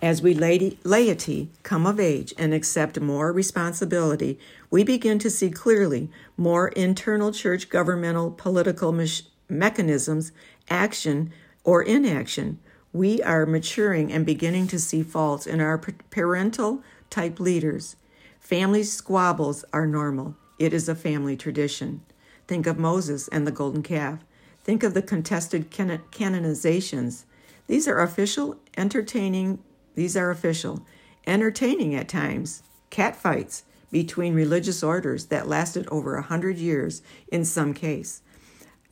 [0.01, 4.39] As we laity come of age and accept more responsibility,
[4.71, 8.93] we begin to see clearly more internal church governmental political
[9.53, 10.33] mechanisms,
[10.69, 11.33] action
[11.65, 12.59] or inaction.
[12.93, 17.97] We are maturing and beginning to see faults in our parental type leaders.
[18.41, 20.37] Family squabbles are normal.
[20.59, 22.03] It is a family tradition.
[22.47, 24.25] Think of Moses and the golden calf.
[24.65, 27.25] Think of the contested canonizations.
[27.67, 29.59] These are official, entertaining,
[29.95, 30.85] these are official,
[31.27, 37.75] entertaining at times, catfights between religious orders that lasted over a hundred years in some
[37.75, 38.23] case,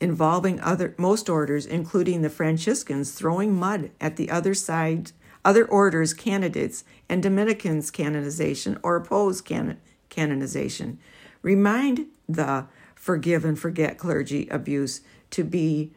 [0.01, 5.11] involving other most orders, including the Franciscans, throwing mud at the other side,
[5.45, 10.97] other orders' candidates, and Dominicans' canonization or oppose canon, canonization.
[11.43, 15.91] Remind the forgive and forget clergy abuse to be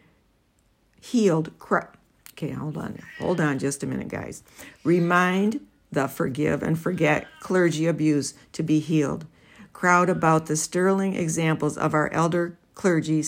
[1.01, 1.51] healed.
[2.33, 2.99] Okay, hold on.
[3.19, 4.43] Hold on just a minute, guys.
[4.85, 9.27] Remind the forgive and forget clergy abuse to be healed.
[9.73, 13.23] Crowd about the sterling examples of our elder clergy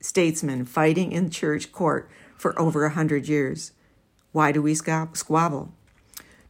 [0.00, 3.72] statesmen fighting in church court for over a hundred years.
[4.32, 5.72] Why do we squabble?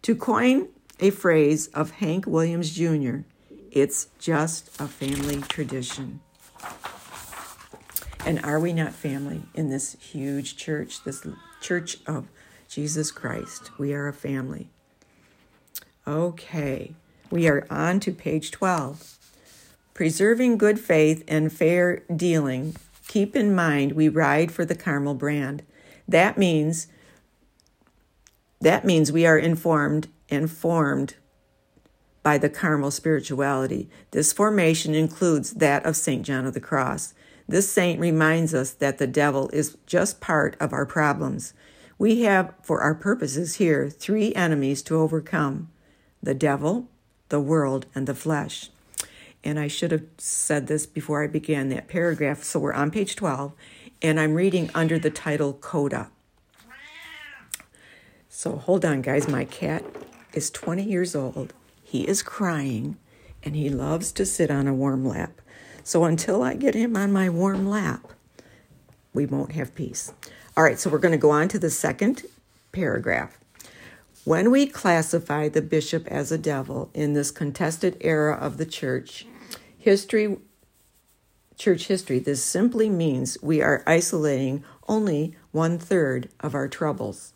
[0.03, 0.69] To coin
[1.01, 3.19] a phrase of Hank Williams Jr.,
[3.71, 6.21] it's just a family tradition.
[8.27, 11.27] And are we not family in this huge church, this
[11.61, 12.29] church of
[12.69, 13.71] Jesus Christ?
[13.79, 14.69] We are a family.
[16.07, 16.95] Okay,
[17.31, 19.19] we are on to page 12.
[19.95, 22.77] Preserving good faith and fair dealing.
[23.09, 25.65] Keep in mind we ride for the Carmel brand.
[26.07, 26.87] That means
[28.61, 31.15] that means we are informed and formed
[32.23, 33.89] by the Carmel spirituality.
[34.11, 36.25] This formation includes that of St.
[36.25, 37.15] John of the Cross.
[37.47, 41.55] This saint reminds us that the devil is just part of our problems.
[41.97, 45.71] We have, for our purposes here, three enemies to overcome
[46.23, 46.89] the devil,
[47.29, 48.71] the world, and the flesh.
[49.45, 52.43] And I should have said this before I began that paragraph.
[52.43, 53.53] So we're on page 12,
[54.03, 56.11] and I'm reading under the title Coda.
[58.29, 59.29] So hold on, guys.
[59.29, 59.85] My cat
[60.33, 61.53] is 20 years old.
[61.83, 62.97] He is crying,
[63.43, 65.41] and he loves to sit on a warm lap.
[65.83, 68.13] So until I get him on my warm lap,
[69.15, 70.13] we won't have peace.
[70.57, 72.25] All right, so we're going to go on to the second
[72.73, 73.38] paragraph.
[74.29, 79.27] When we classify the bishop as a devil in this contested era of the church,
[79.79, 80.37] history,
[81.57, 87.33] church history, this simply means we are isolating only one third of our troubles.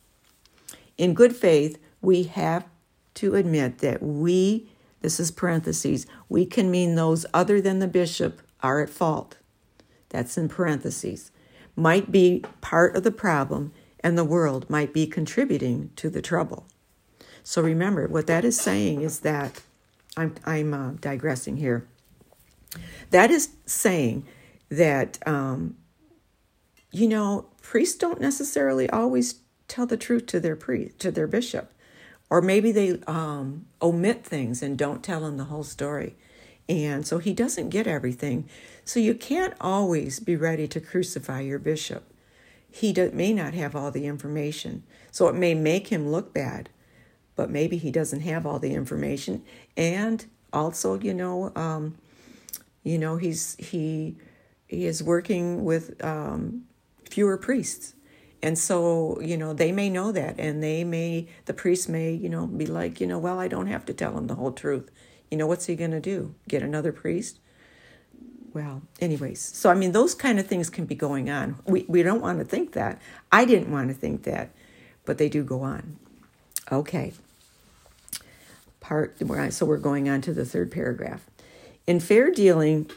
[0.99, 2.67] In good faith, we have
[3.15, 4.69] to admit that we
[5.01, 9.39] this is parentheses, we can mean those other than the bishop are at fault.
[10.11, 11.31] That's in parentheses.
[11.75, 16.67] Might be part of the problem, and the world might be contributing to the trouble.
[17.43, 19.61] So remember, what that is saying is that
[20.17, 21.87] I'm, I'm uh, digressing here.
[23.11, 24.25] That is saying
[24.71, 25.77] that, um,
[26.91, 29.37] you know, priests don't necessarily always
[29.69, 31.73] tell the truth to their priest, to their bishop
[32.33, 36.17] or maybe they um, omit things and don't tell him the whole story.
[36.67, 38.49] And so he doesn't get everything.
[38.87, 42.05] So you can't always be ready to crucify your bishop.
[42.71, 44.83] He may not have all the information.
[45.11, 46.71] So it may make him look bad,
[47.43, 49.43] but maybe he doesn't have all the information.
[49.77, 51.97] And also, you know, um,
[52.85, 54.15] you know, he's he
[54.69, 56.63] he is working with um,
[57.11, 57.97] fewer priests.
[58.45, 62.29] And so, you know, they may know that and they may, the priest may, you
[62.29, 64.89] know, be like, you know, well, I don't have to tell him the whole truth.
[65.29, 66.37] You know, what's he going to do?
[66.47, 67.41] Get another priest?
[68.55, 71.57] Well, anyways, so I mean, those kind of things can be going on.
[71.67, 73.03] We, we don't want to think that.
[73.33, 74.51] I didn't want to think that,
[75.05, 75.97] but they do go on.
[76.71, 77.13] Okay.
[78.83, 79.17] Part,
[79.53, 81.25] so we're going on to the third paragraph.
[81.87, 82.91] In fair dealing,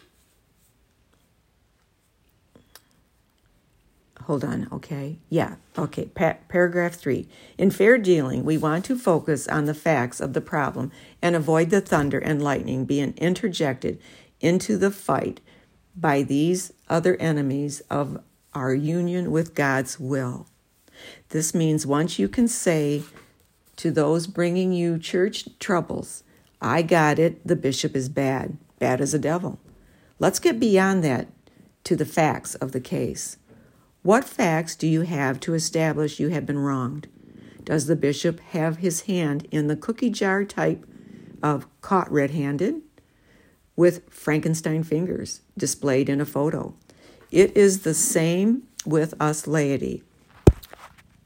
[4.23, 5.19] hold on, okay?
[5.29, 6.05] Yeah, okay.
[6.05, 7.27] Pa- paragraph three.
[7.59, 11.69] In fair dealing, we want to focus on the facts of the problem and avoid
[11.69, 14.01] the thunder and lightning being interjected
[14.41, 15.39] into the fight
[15.95, 18.19] by these other enemies of
[18.53, 20.47] our union with God's will.
[21.29, 23.03] This means once you can say
[23.77, 26.23] to those bringing you church troubles,
[26.61, 27.45] I got it.
[27.45, 29.59] The bishop is bad, bad as a devil.
[30.19, 31.27] Let's get beyond that
[31.83, 33.37] to the facts of the case.
[34.01, 37.07] What facts do you have to establish you have been wronged?
[37.63, 40.85] Does the bishop have his hand in the cookie jar type
[41.41, 42.81] of caught red handed
[43.75, 46.75] with Frankenstein fingers displayed in a photo?
[47.31, 50.03] It is the same with us laity.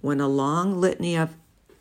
[0.02, 1.36] When a long litany of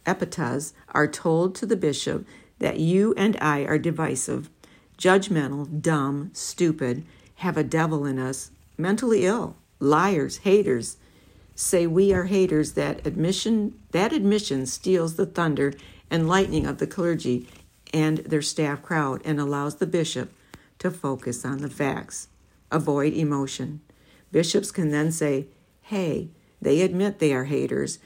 [0.09, 2.27] epithets are told to the bishop
[2.59, 4.51] that you and I are divisive,
[4.97, 7.05] judgmental, dumb, stupid,
[7.37, 10.97] have a devil in us, mentally ill, liars, haters,
[11.55, 15.73] say we are haters that admission that admission steals the thunder
[16.11, 17.49] and lightning of the clergy
[17.93, 20.33] and their staff crowd and allows the bishop
[20.79, 22.29] to focus on the facts.
[22.71, 23.81] Avoid emotion.
[24.31, 25.47] Bishops can then say
[25.83, 26.31] hey
[26.61, 27.99] they admit they are haters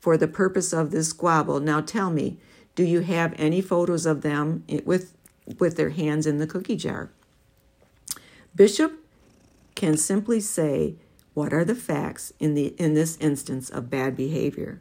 [0.00, 2.38] for the purpose of this squabble now tell me
[2.74, 5.14] do you have any photos of them with
[5.58, 7.10] with their hands in the cookie jar
[8.54, 8.92] bishop
[9.74, 10.96] can simply say
[11.38, 14.80] what are the facts in, the, in this instance of bad behavior?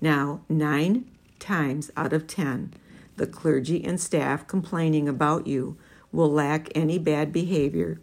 [0.00, 1.10] Now, nine
[1.40, 2.72] times out of ten,
[3.16, 5.76] the clergy and staff complaining about you
[6.12, 8.00] will lack any bad behavior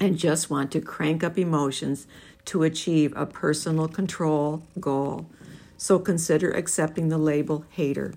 [0.00, 2.06] and just want to crank up emotions
[2.46, 5.26] to achieve a personal control goal.
[5.76, 8.14] So consider accepting the label hater.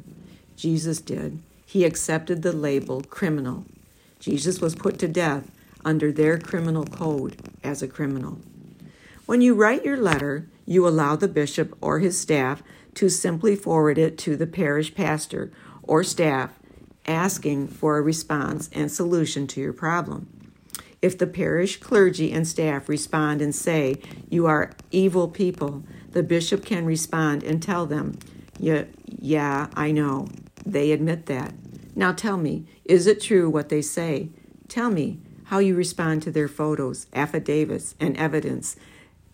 [0.56, 1.42] Jesus did.
[1.66, 3.66] He accepted the label criminal.
[4.20, 5.52] Jesus was put to death
[5.84, 8.40] under their criminal code as a criminal.
[9.26, 12.64] When you write your letter, you allow the bishop or his staff
[12.96, 15.52] to simply forward it to the parish pastor
[15.84, 16.58] or staff
[17.06, 20.28] asking for a response and solution to your problem.
[21.08, 23.96] If the parish clergy and staff respond and say,
[24.30, 28.20] You are evil people, the bishop can respond and tell them,
[28.60, 30.28] Yeah, yeah I know.
[30.66, 31.54] They admit that.
[31.96, 34.32] Now tell me, is it true what they say?
[34.68, 38.76] Tell me, how you respond to their photos, affidavits, and evidence.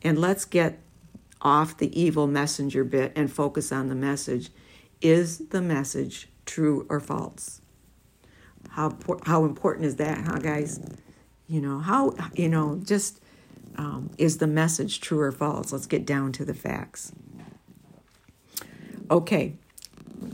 [0.03, 0.77] And let's get
[1.41, 4.51] off the evil messenger bit and focus on the message.
[5.01, 7.61] Is the message true or false?
[8.69, 8.95] How,
[9.25, 10.79] how important is that, huh, guys?
[11.47, 13.19] You know, how, you know, just
[13.77, 15.71] um, is the message true or false?
[15.71, 17.11] Let's get down to the facts.
[19.11, 19.55] Okay,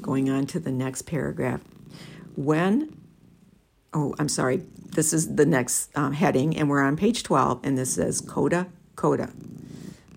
[0.02, 1.62] going on to the next paragraph.
[2.36, 2.96] When,
[3.94, 7.78] oh, I'm sorry, this is the next um, heading, and we're on page 12, and
[7.78, 9.32] this says Coda, Coda.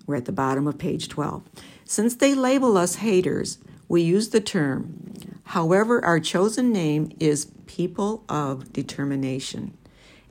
[0.05, 1.43] We're at the bottom of page 12.
[1.85, 5.13] Since they label us haters, we use the term.
[5.45, 9.77] However, our chosen name is people of determination.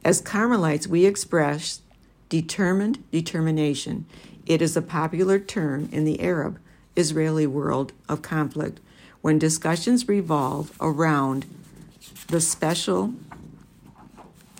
[0.05, 1.81] As Carmelites, we express
[2.29, 4.07] determined determination.
[4.47, 6.59] It is a popular term in the Arab
[6.97, 8.81] Israeli world of conflict
[9.21, 11.47] when discussions revolve around
[12.29, 13.15] the special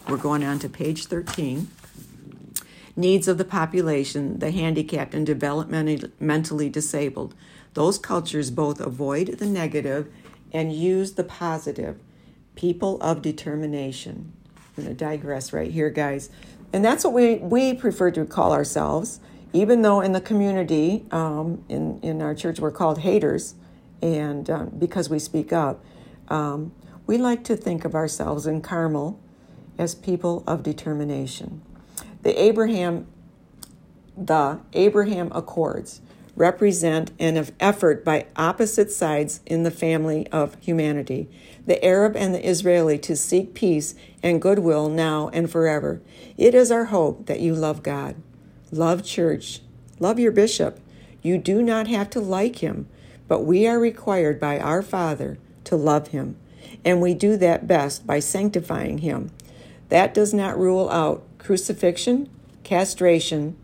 [0.09, 1.69] we're going on to page 13.
[2.95, 7.35] Needs of the population, the handicapped and developmentally disabled.
[7.75, 10.13] Those cultures both avoid the negative
[10.53, 11.99] and use the positive.
[12.55, 14.33] People of determination.
[14.77, 16.31] I'm going to digress right here, guys.
[16.73, 19.21] And that's what we, we prefer to call ourselves,
[19.53, 23.55] even though in the community, um, in, in our church, we're called haters,
[24.01, 25.85] and um, because we speak up.
[26.29, 26.73] Um,
[27.07, 29.21] we like to think of ourselves in Carmel
[29.77, 31.63] as people of determination.
[32.23, 33.07] The Abraham
[34.17, 36.01] the Abraham Accords
[36.37, 41.29] represent an effort by opposite sides in the family of humanity,
[41.67, 46.01] the Arab and the Israeli, to seek peace and goodwill now and forever.
[46.37, 48.17] It is our hope that you love God,
[48.71, 49.61] love church,
[49.99, 50.79] love your bishop.
[51.23, 52.89] You do not have to like him,
[53.29, 56.37] but we are required by our Father to love him,
[56.85, 59.31] and we do that best by sanctifying him
[59.93, 62.27] that does not rule out crucifixion,
[62.65, 63.55] castration,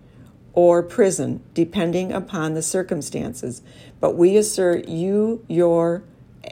[0.53, 3.63] or prison, depending upon the circumstances.
[3.99, 6.03] But we assert you your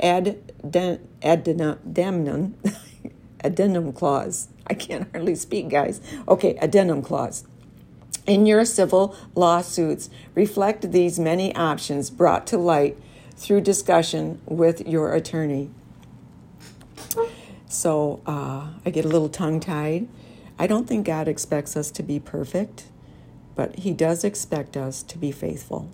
[0.01, 0.39] ad,
[1.23, 2.55] addendum,
[3.47, 4.49] addendum clause.
[4.67, 6.01] I can't hardly speak, guys.
[6.29, 7.45] Okay, addendum clause.
[8.27, 12.99] In your civil lawsuits, reflect these many options brought to light
[13.37, 15.71] through discussion with your attorney.
[17.69, 20.09] So uh, I get a little tongue tied.
[20.59, 22.87] I don't think God expects us to be perfect,
[23.55, 25.91] but He does expect us to be faithful.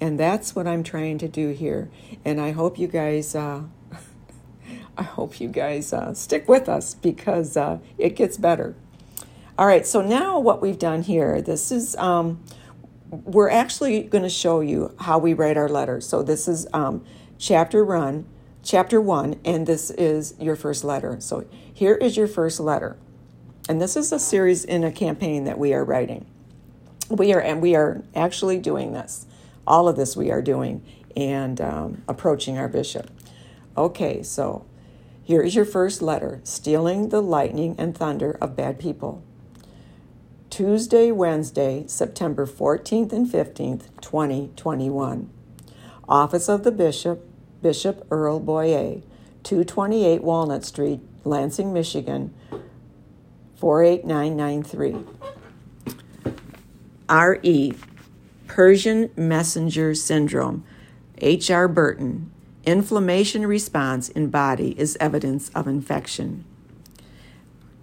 [0.00, 1.88] And that's what I'm trying to do here.
[2.24, 3.34] And I hope you guys.
[3.34, 3.64] Uh,
[4.98, 8.74] I hope you guys uh, stick with us because uh, it gets better.
[9.58, 12.42] All right, so now what we've done here, this is, um,
[13.10, 16.06] we're actually going to show you how we write our letters.
[16.06, 17.04] So this is um,
[17.38, 18.26] chapter one,
[18.66, 21.16] chapter 1, and this is your first letter.
[21.20, 22.96] So here is your first letter.
[23.68, 26.26] And this is a series in a campaign that we are writing.
[27.08, 29.26] We are, and we are actually doing this.
[29.66, 30.84] All of this we are doing
[31.16, 33.10] and um, approaching our bishop.
[33.76, 34.66] Okay, so
[35.26, 39.24] here is your first letter Stealing the Lightning and Thunder of Bad People.
[40.50, 45.28] Tuesday, Wednesday, September 14th and 15th, 2021.
[46.08, 47.28] Office of the Bishop,
[47.60, 49.02] Bishop Earl Boyea,
[49.42, 52.32] 228 Walnut Street, Lansing, Michigan,
[53.56, 55.04] 48993.
[57.10, 57.74] RE,
[58.46, 60.62] Persian Messenger Syndrome,
[61.18, 61.66] H.R.
[61.66, 62.30] Burton,
[62.66, 66.44] Inflammation response in body is evidence of infection.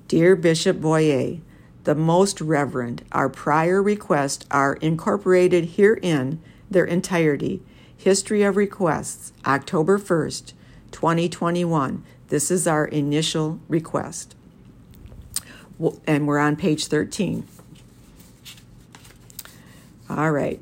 [0.10, 1.40] Dear Bishop Boyea,
[1.86, 7.62] the most reverend, our prior requests are incorporated herein their entirety.
[7.96, 10.52] History of requests, October 1st,
[10.92, 12.04] 2021.
[12.28, 14.36] This is our initial request.
[16.06, 17.48] And we're on page 13.
[20.10, 20.60] All right.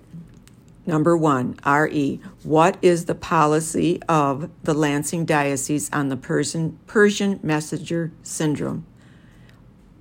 [0.85, 2.19] Number one, RE.
[2.43, 8.85] What is the policy of the Lansing Diocese on the Persian, Persian messenger syndrome?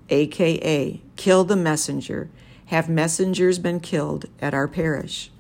[0.09, 2.31] AKA, kill the messenger.
[2.67, 5.31] Have messengers been killed at our parish?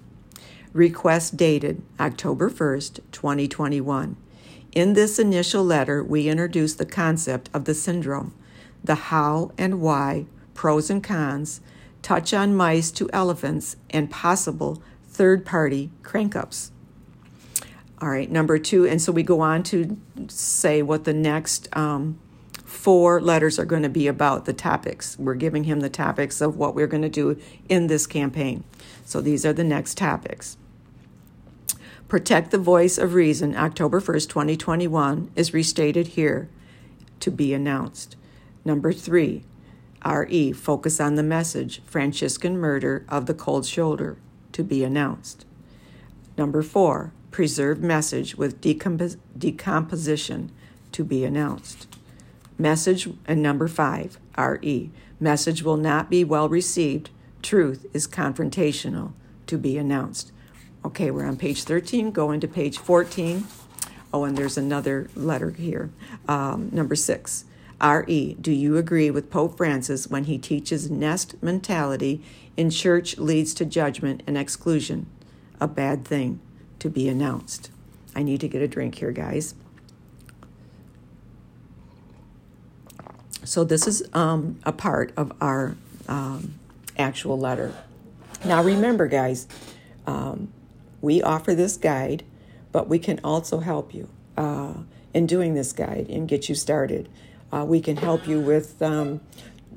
[0.72, 4.16] Request dated October 1st, 2021.
[4.72, 8.34] In this initial letter, we introduce the concept of the syndrome,
[8.84, 11.60] the how and why, pros and cons,
[12.02, 14.82] touch on mice to elephants, and possible
[15.20, 16.72] third party crank ups.
[18.00, 19.98] All right, number two, and so we go on to
[20.28, 22.18] say what the next um,
[22.64, 25.18] four letters are going to be about the topics.
[25.18, 28.64] We're giving him the topics of what we're going to do in this campaign.
[29.04, 30.56] So these are the next topics.
[32.08, 36.48] Protect the Voice of Reason, October 1st, 2021, is restated here
[37.20, 38.16] to be announced.
[38.64, 39.44] Number three,
[40.02, 44.16] RE, Focus on the Message, Franciscan Murder of the Cold Shoulder,
[44.52, 45.44] to be announced.
[46.36, 50.50] Number four, preserved message with decompos- decomposition
[50.92, 51.86] to be announced.
[52.58, 57.10] Message and number five, RE, message will not be well received.
[57.42, 59.12] Truth is confrontational
[59.46, 60.32] to be announced.
[60.84, 63.44] Okay, we're on page 13, going to page 14.
[64.12, 65.90] Oh, and there's another letter here.
[66.26, 67.44] Um, number six,
[67.82, 72.22] RE, do you agree with Pope Francis when he teaches nest mentality
[72.56, 75.06] in church leads to judgment and exclusion?
[75.60, 76.40] A bad thing
[76.78, 77.70] to be announced.
[78.14, 79.54] I need to get a drink here, guys.
[83.44, 85.76] So, this is um, a part of our
[86.08, 86.58] um,
[86.98, 87.74] actual letter.
[88.44, 89.48] Now, remember, guys,
[90.06, 90.52] um,
[91.00, 92.24] we offer this guide,
[92.72, 94.74] but we can also help you uh,
[95.14, 97.08] in doing this guide and get you started.
[97.52, 99.20] Uh, we can help you with um,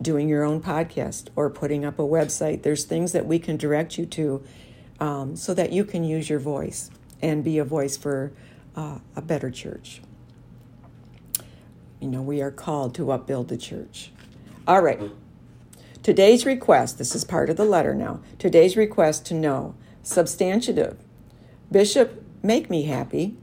[0.01, 2.63] doing your own podcast or putting up a website.
[2.63, 4.43] There's things that we can direct you to
[4.99, 6.89] um, so that you can use your voice
[7.21, 8.31] and be a voice for
[8.75, 10.01] uh, a better church.
[11.99, 14.11] You know, we are called to upbuild the church.
[14.67, 14.99] All right.
[16.01, 18.19] Today's request, this is part of the letter now.
[18.37, 20.97] Today's request to know substantive.
[21.71, 23.37] Bishop, make me happy.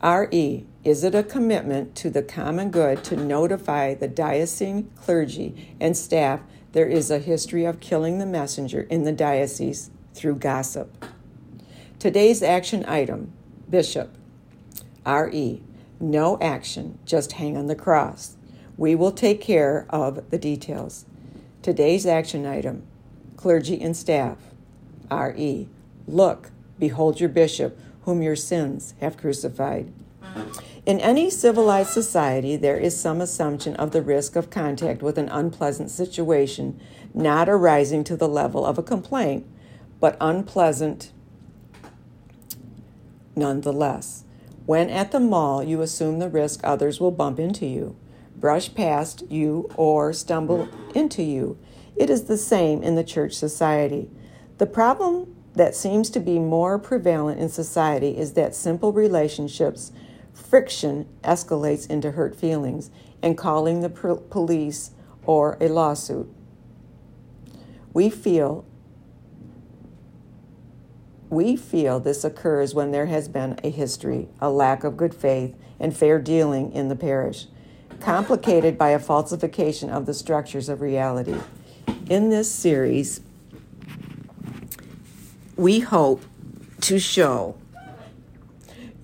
[0.00, 0.64] R.E.
[0.86, 6.42] Is it a commitment to the common good to notify the diocesan clergy and staff
[6.70, 11.04] there is a history of killing the messenger in the diocese through gossip?
[11.98, 13.32] Today's action item
[13.68, 14.14] Bishop,
[15.04, 15.60] RE,
[15.98, 18.36] no action, just hang on the cross.
[18.76, 21.04] We will take care of the details.
[21.62, 22.86] Today's action item
[23.36, 24.38] clergy and staff,
[25.10, 25.68] RE,
[26.06, 29.92] look, behold your bishop, whom your sins have crucified.
[30.86, 35.28] In any civilized society, there is some assumption of the risk of contact with an
[35.28, 36.80] unpleasant situation
[37.12, 39.44] not arising to the level of a complaint,
[39.98, 41.10] but unpleasant
[43.34, 44.22] nonetheless.
[44.64, 47.96] When at the mall, you assume the risk others will bump into you,
[48.36, 51.58] brush past you, or stumble into you.
[51.96, 54.08] It is the same in the church society.
[54.58, 59.90] The problem that seems to be more prevalent in society is that simple relationships
[60.36, 62.90] friction escalates into hurt feelings
[63.22, 64.90] and calling the police
[65.24, 66.28] or a lawsuit.
[67.92, 68.64] We feel
[71.28, 75.56] we feel this occurs when there has been a history, a lack of good faith,
[75.80, 77.46] and fair dealing in the parish,
[77.98, 81.34] complicated by a falsification of the structures of reality.
[82.08, 83.22] In this series,
[85.56, 86.22] we hope
[86.82, 87.56] to show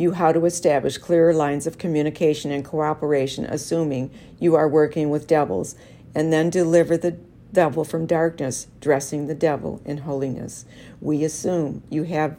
[0.02, 5.26] you how to establish clearer lines of communication and cooperation, assuming you are working with
[5.26, 5.76] devils,
[6.14, 7.16] and then deliver the
[7.52, 10.64] devil from darkness, dressing the devil in holiness.
[11.00, 12.36] We assume you have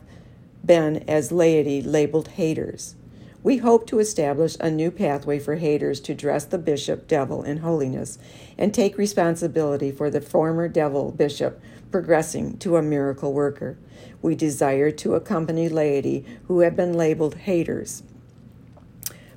[0.66, 2.96] been, as laity, labeled haters.
[3.44, 7.58] We hope to establish a new pathway for haters to dress the bishop devil in
[7.58, 8.18] holiness
[8.58, 11.62] and take responsibility for the former devil bishop
[11.94, 13.78] progressing to a miracle worker.
[14.22, 18.02] We desire to accompany laity who have been labeled haters.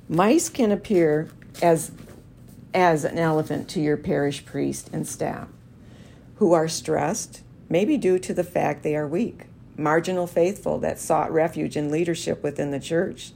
[0.09, 1.29] Mice can appear
[1.61, 1.91] as,
[2.73, 5.49] as an elephant to your parish priest and staff,
[6.37, 9.45] who are stressed, maybe due to the fact they are weak,
[9.77, 13.33] marginal faithful that sought refuge in leadership within the church.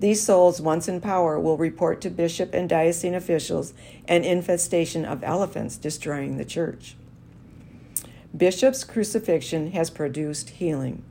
[0.00, 3.74] These souls, once in power, will report to bishop and diocesan officials
[4.08, 6.96] an infestation of elephants destroying the church.
[8.36, 11.04] Bishop's crucifixion has produced healing.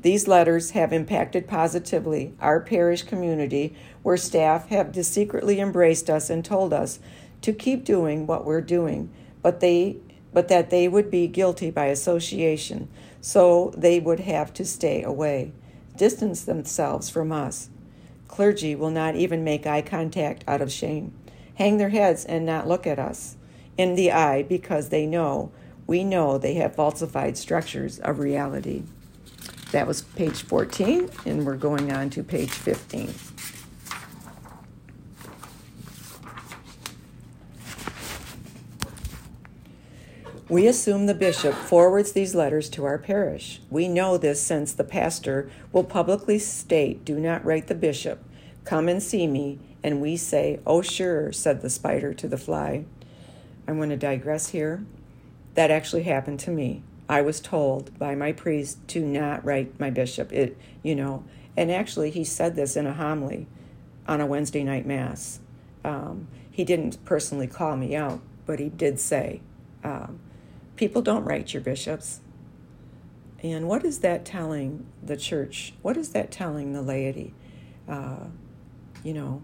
[0.00, 6.44] These letters have impacted positively our parish community, where staff have secretly embraced us and
[6.44, 6.98] told us
[7.42, 9.10] to keep doing what we're doing,
[9.42, 9.96] but they
[10.32, 12.88] but that they would be guilty by association,
[13.20, 15.52] so they would have to stay away,
[15.96, 17.70] distance themselves from us.
[18.26, 21.12] Clergy will not even make eye contact out of shame,
[21.54, 23.36] hang their heads and not look at us
[23.78, 25.52] in the eye because they know
[25.86, 28.84] we know they have falsified structures of reality.
[29.72, 33.12] That was page 14, and we're going on to page 15.
[40.48, 43.60] We assume the bishop forwards these letters to our parish.
[43.70, 48.22] We know this since the pastor will publicly state, Do not write the bishop,
[48.64, 49.58] come and see me.
[49.82, 52.84] And we say, Oh, sure, said the spider to the fly.
[53.66, 54.84] I'm going to digress here.
[55.54, 56.82] That actually happened to me.
[57.08, 60.32] I was told by my priest to not write my bishop.
[60.32, 61.24] It, you know,
[61.56, 63.46] and actually he said this in a homily
[64.06, 65.40] on a Wednesday night mass.
[65.84, 69.42] Um, he didn't personally call me out, but he did say,
[69.82, 70.20] um,
[70.76, 72.20] "People don't write your bishops."
[73.42, 75.74] And what is that telling the church?
[75.82, 77.34] What is that telling the laity?
[77.86, 78.28] Uh,
[79.02, 79.42] you know,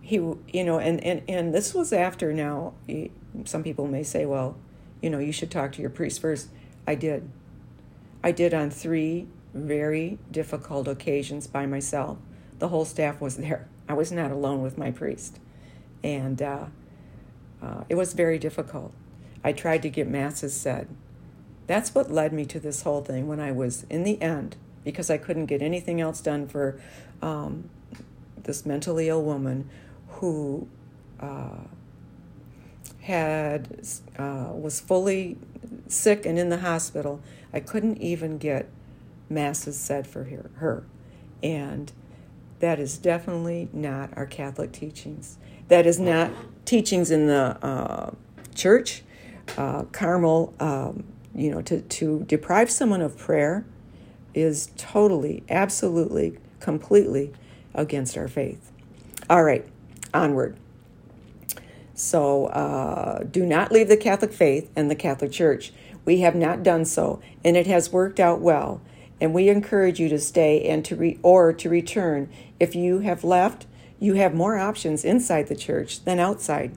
[0.00, 2.32] he, you know, and and and this was after.
[2.32, 2.74] Now,
[3.44, 4.56] some people may say, "Well,
[5.00, 6.48] you know, you should talk to your priest first.
[6.86, 7.28] I did.
[8.22, 12.18] I did on three very difficult occasions by myself.
[12.58, 13.68] The whole staff was there.
[13.88, 15.38] I was not alone with my priest.
[16.02, 16.66] And uh,
[17.62, 18.92] uh, it was very difficult.
[19.44, 20.88] I tried to get masses said.
[21.66, 25.10] That's what led me to this whole thing when I was in the end, because
[25.10, 26.80] I couldn't get anything else done for
[27.22, 27.70] um,
[28.42, 29.68] this mentally ill woman
[30.08, 30.68] who.
[31.20, 31.58] Uh,
[33.08, 33.80] had
[34.18, 35.38] uh, was fully
[35.88, 37.20] sick and in the hospital.
[37.54, 38.68] I couldn't even get
[39.30, 40.24] masses said for
[40.56, 40.84] her,
[41.42, 41.90] and
[42.60, 45.38] that is definitely not our Catholic teachings.
[45.68, 46.30] That is not
[46.66, 48.10] teachings in the uh,
[48.54, 49.02] church.
[49.56, 51.04] Uh, Carmel, um,
[51.34, 53.64] you know, to, to deprive someone of prayer
[54.34, 57.32] is totally, absolutely, completely
[57.74, 58.70] against our faith.
[59.30, 59.66] All right,
[60.12, 60.58] onward.
[61.98, 65.72] So uh, do not leave the Catholic faith and the Catholic Church.
[66.04, 68.80] We have not done so, and it has worked out well.
[69.20, 72.30] And we encourage you to stay and to re- or to return.
[72.60, 73.66] If you have left,
[73.98, 76.70] you have more options inside the church than outside.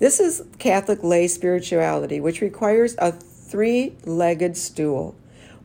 [0.00, 5.14] This is Catholic lay spirituality, which requires a three legged stool.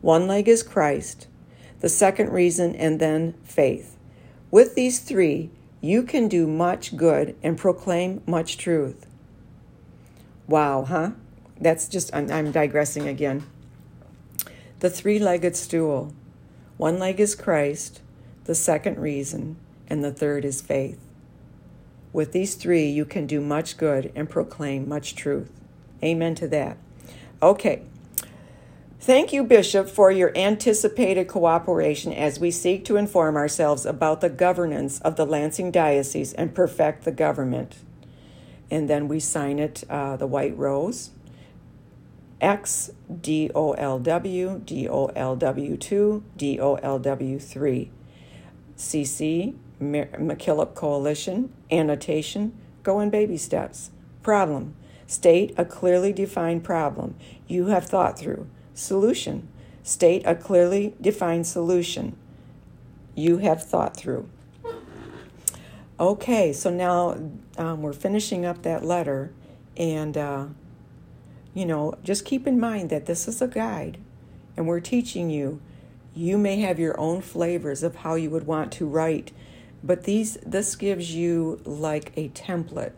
[0.02, 1.26] One leg is Christ,
[1.80, 3.96] the second reason, and then faith.
[4.52, 9.06] With these three, you can do much good and proclaim much truth.
[10.46, 11.10] Wow, huh?
[11.60, 13.44] That's just, I'm, I'm digressing again.
[14.80, 16.12] The three legged stool
[16.76, 18.02] one leg is Christ,
[18.44, 19.56] the second reason,
[19.88, 20.98] and the third is faith.
[22.12, 25.50] With these three, you can do much good and proclaim much truth.
[26.02, 26.76] Amen to that.
[27.42, 27.82] Okay,
[28.98, 34.30] Thank you, Bishop, for your anticipated cooperation as we seek to inform ourselves about the
[34.30, 37.76] governance of the Lansing Diocese and perfect the government.
[38.70, 41.10] And then we sign it, uh, the white rose.
[42.40, 42.90] X
[43.20, 47.90] D O L W D O L W 2 D O L W 3.
[48.76, 53.90] CC MacKillop Coalition Annotation Go in baby steps.
[54.22, 54.74] Problem
[55.06, 57.14] State a clearly defined problem
[57.46, 59.48] you have thought through Solution
[59.82, 62.16] State a clearly defined solution
[63.14, 64.28] you have thought through.
[66.00, 67.16] Okay, so now
[67.56, 69.32] um, we're finishing up that letter,
[69.76, 70.46] and uh,
[71.54, 73.98] you know, just keep in mind that this is a guide,
[74.56, 75.60] and we're teaching you
[76.16, 79.32] You may have your own flavors of how you would want to write,
[79.84, 82.92] but these this gives you like a template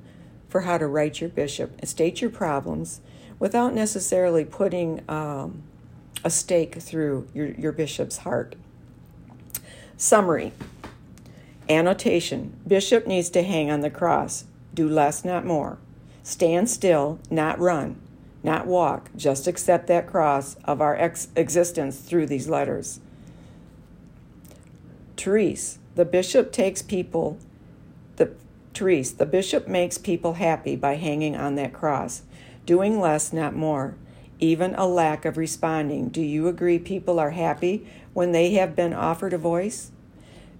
[0.48, 1.72] for how to write your bishop.
[1.80, 3.00] And state your problems
[3.40, 5.64] without necessarily putting um,
[6.24, 8.56] a stake through your, your bishop's heart.
[9.96, 10.52] Summary
[11.68, 14.44] Annotation Bishop needs to hang on the cross.
[14.72, 15.78] Do less, not more.
[16.22, 18.00] Stand still, not run,
[18.42, 19.10] not walk.
[19.16, 23.00] Just accept that cross of our ex- existence through these letters.
[25.16, 27.38] Therese, the bishop takes people,
[28.16, 28.30] the
[28.72, 32.22] Therese, the bishop makes people happy by hanging on that cross,
[32.64, 33.96] doing less, not more.
[34.38, 36.08] Even a lack of responding.
[36.08, 39.90] Do you agree people are happy when they have been offered a voice?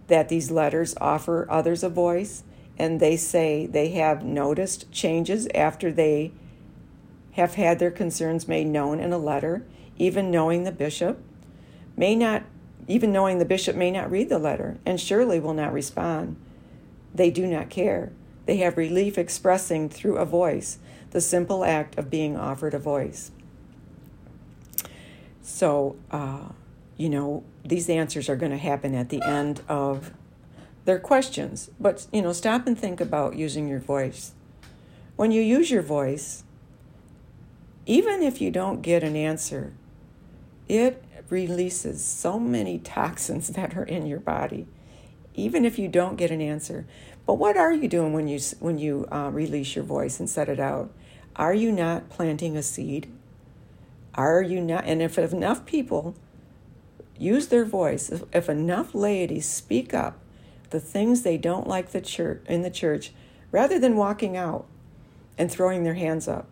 [0.09, 2.43] That these letters offer others a voice?
[2.77, 6.33] And they say they have noticed changes after they
[7.33, 9.65] have had their concerns made known in a letter,
[9.97, 11.23] even knowing the bishop
[11.97, 12.45] may not
[12.87, 16.37] even knowing the bishop may not read the letter and surely will not respond.
[17.15, 18.13] They do not care.
[18.47, 20.79] They have relief expressing through a voice,
[21.11, 23.31] the simple act of being offered a voice.
[25.49, 26.51] So, uh,
[26.99, 30.13] you know, these answers are going to happen at the end of
[30.85, 31.71] their questions.
[31.81, 34.33] But, you know, stop and think about using your voice.
[35.17, 36.45] When you use your voice,
[37.87, 39.73] even if you don't get an answer,
[40.69, 44.67] it releases so many toxins that are in your body,
[45.35, 46.87] even if you don't get an answer.
[47.27, 50.51] But what are you doing when you when you uh, release your voice and set
[50.51, 50.91] it out?
[51.37, 53.11] Are you not planting a seed?
[54.19, 54.85] Are you not?
[54.85, 56.17] And if enough people
[57.17, 60.19] use their voice, if, if enough laity speak up
[60.71, 63.13] the things they don't like the church in the church,
[63.53, 64.67] rather than walking out
[65.39, 66.49] and throwing their hands up,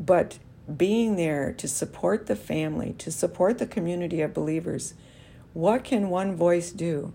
[0.00, 0.38] but
[0.74, 4.94] being there to support the family, to support the community of believers.
[5.52, 7.12] What can one voice do?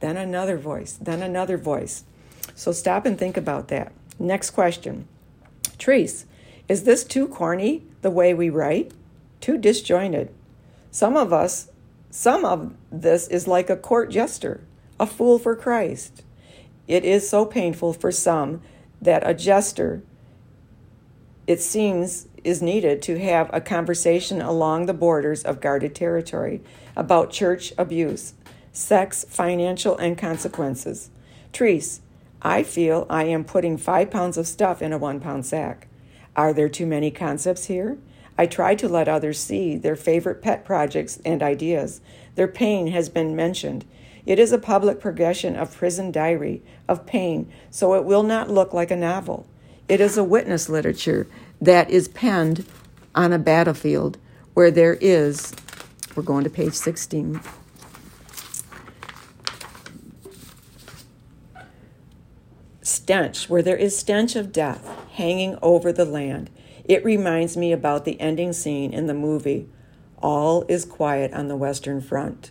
[0.00, 2.04] Then another voice, then another voice.
[2.54, 3.92] So stop and think about that.
[4.18, 5.06] Next question.
[5.78, 6.24] Trace,
[6.68, 8.92] is this too corny the way we write?
[9.40, 10.32] Too disjointed.
[10.90, 11.70] Some of us,
[12.10, 14.60] some of this is like a court jester,
[14.98, 16.24] a fool for Christ.
[16.86, 18.62] It is so painful for some
[19.00, 20.02] that a jester,
[21.46, 26.62] it seems, is needed to have a conversation along the borders of guarded territory
[26.96, 28.34] about church abuse,
[28.72, 31.10] sex, financial, and consequences.
[31.52, 32.00] Treese,
[32.40, 35.88] I feel I am putting five pounds of stuff in a one pound sack.
[36.38, 37.98] Are there too many concepts here?
[38.38, 42.00] I try to let others see their favorite pet projects and ideas.
[42.36, 43.84] Their pain has been mentioned.
[44.24, 48.72] It is a public progression of prison diary, of pain, so it will not look
[48.72, 49.48] like a novel.
[49.88, 51.26] It is a witness literature
[51.60, 52.64] that is penned
[53.16, 54.16] on a battlefield
[54.54, 55.52] where there is,
[56.14, 57.40] we're going to page 16.
[62.88, 66.50] Stench, where there is stench of death hanging over the land.
[66.84, 69.68] It reminds me about the ending scene in the movie
[70.22, 72.50] All is Quiet on the Western Front,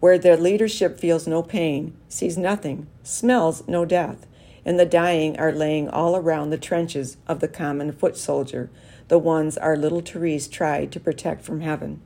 [0.00, 4.26] where their leadership feels no pain, sees nothing, smells no death
[4.64, 8.70] and the dying are laying all around the trenches of the common foot soldier,
[9.08, 12.00] the ones our little Therese tried to protect from heaven.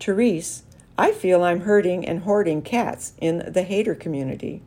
[0.00, 0.64] Therese,
[0.98, 4.62] I feel I'm hurting and hoarding cats in the hater community.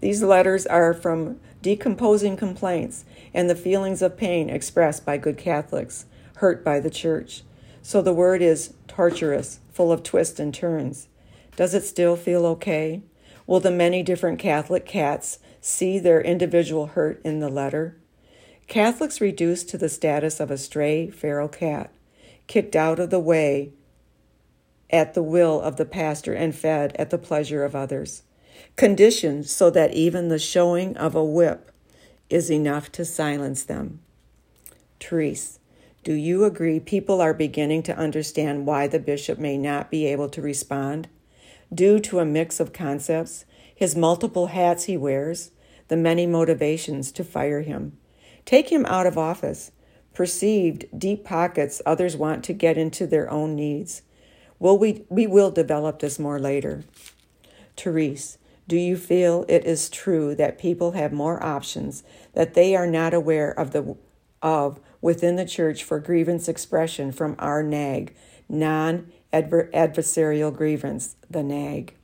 [0.00, 6.06] These letters are from decomposing complaints and the feelings of pain expressed by good Catholics,
[6.36, 7.42] hurt by the church.
[7.82, 11.08] So the word is torturous, full of twists and turns.
[11.56, 13.02] Does it still feel okay?
[13.46, 17.96] Will the many different Catholic cats see their individual hurt in the letter.
[18.66, 21.92] Catholics reduced to the status of a stray feral cat,
[22.46, 23.72] kicked out of the way
[24.90, 28.22] at the will of the pastor and fed at the pleasure of others,
[28.78, 31.72] conditioned so that even the showing of a whip
[32.30, 33.98] is enough to silence them.
[35.00, 35.58] Therese,
[36.04, 40.28] do you agree people are beginning to understand why the bishop may not be able
[40.28, 41.08] to respond?
[41.74, 45.50] Due to a mix of concepts, his multiple hats he wears,
[45.88, 47.98] the many motivations to fire him.
[48.44, 49.72] Take him out of office.
[50.14, 54.02] Perceived deep pockets others want to get into their own needs.
[54.60, 56.84] Will we, we will develop this more later.
[57.76, 58.37] Therese,
[58.68, 62.04] do you feel it is true that people have more options
[62.34, 63.96] that they are not aware of the
[64.40, 68.14] of within the church for grievance expression from our NAG,
[68.48, 71.94] non adversarial grievance, the NAG?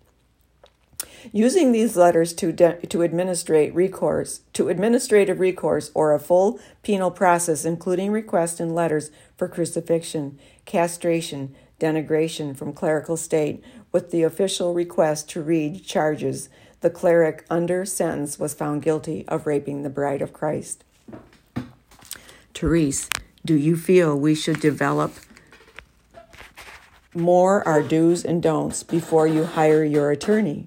[1.33, 7.11] using these letters to, de- to administrate recourse, to administrative recourse or a full penal
[7.11, 13.63] process, including requests and letters for crucifixion, castration, denigration from clerical state
[13.95, 16.49] with the official request to read charges.
[16.81, 20.83] The cleric under sentence was found guilty of raping the bride of Christ.
[22.53, 23.09] Therese,
[23.45, 25.13] do you feel we should develop
[27.15, 30.67] more our do's and don'ts before you hire your attorney?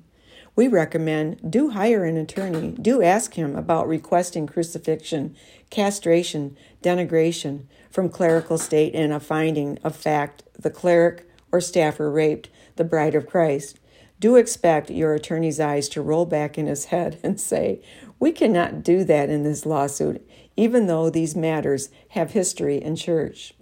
[0.55, 2.77] We recommend do hire an attorney.
[2.81, 5.35] Do ask him about requesting crucifixion,
[5.69, 12.49] castration, denigration from clerical state and a finding of fact the cleric or staffer raped
[12.77, 13.79] the bride of Christ.
[14.19, 17.81] Do expect your attorney's eyes to roll back in his head and say,
[18.19, 23.53] We cannot do that in this lawsuit, even though these matters have history in church.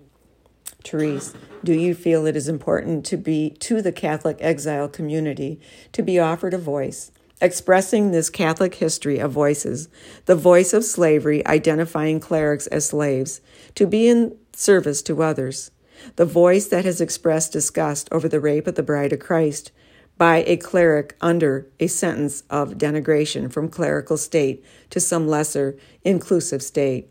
[0.83, 5.59] Therese, do you feel it is important to be to the Catholic exile community
[5.93, 7.11] to be offered a voice,
[7.41, 9.89] expressing this Catholic history of voices,
[10.25, 13.41] the voice of slavery identifying clerics as slaves,
[13.73, 15.71] to be in service to others,
[16.15, 19.71] the voice that has expressed disgust over the rape of the bride of Christ
[20.17, 26.63] by a cleric under a sentence of denigration from clerical state to some lesser inclusive
[26.63, 27.09] state.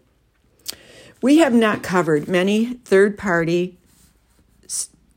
[1.20, 3.78] We have not covered many third party,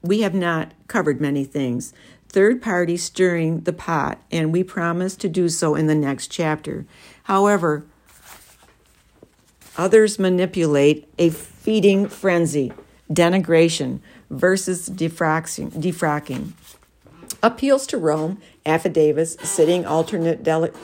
[0.01, 1.93] we have not covered many things.
[2.29, 6.85] Third party stirring the pot, and we promise to do so in the next chapter.
[7.23, 7.85] However,
[9.77, 12.73] others manipulate a feeding frenzy,
[13.11, 13.99] denigration
[14.29, 16.51] versus defrocking.
[17.43, 20.77] Appeals to Rome, affidavits, sitting alternate delegates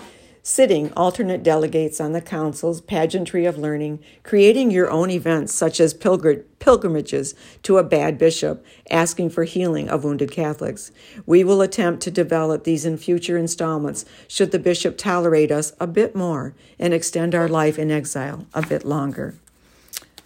[0.45, 5.93] sitting alternate delegates on the council's pageantry of learning, creating your own events such as
[5.93, 10.91] pilgrimages to a bad bishop, asking for healing of wounded Catholics.
[11.25, 15.87] We will attempt to develop these in future installments should the bishop tolerate us a
[15.87, 19.35] bit more and extend our life in exile a bit longer.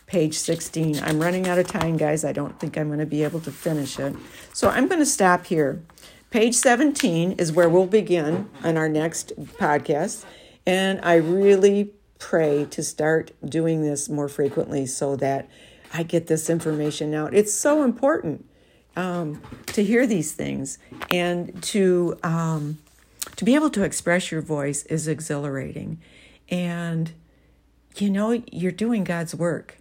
[0.08, 1.00] Page 16.
[1.04, 2.26] I'm running out of time, guys.
[2.26, 4.16] I don't think I'm going to be able to finish it.
[4.54, 5.84] So I'm going to stop here.
[6.30, 10.26] Page 17 is where we'll begin on our next podcast.
[10.66, 15.50] And I really pray to start doing this more frequently so that
[15.94, 17.34] I get this information out.
[17.34, 18.46] It's so important
[18.96, 20.80] um, to hear these things
[21.12, 22.80] and to um,
[23.36, 26.02] to be able to express your voice is exhilarating,
[26.50, 27.12] and
[27.98, 29.77] you know you're doing God's work.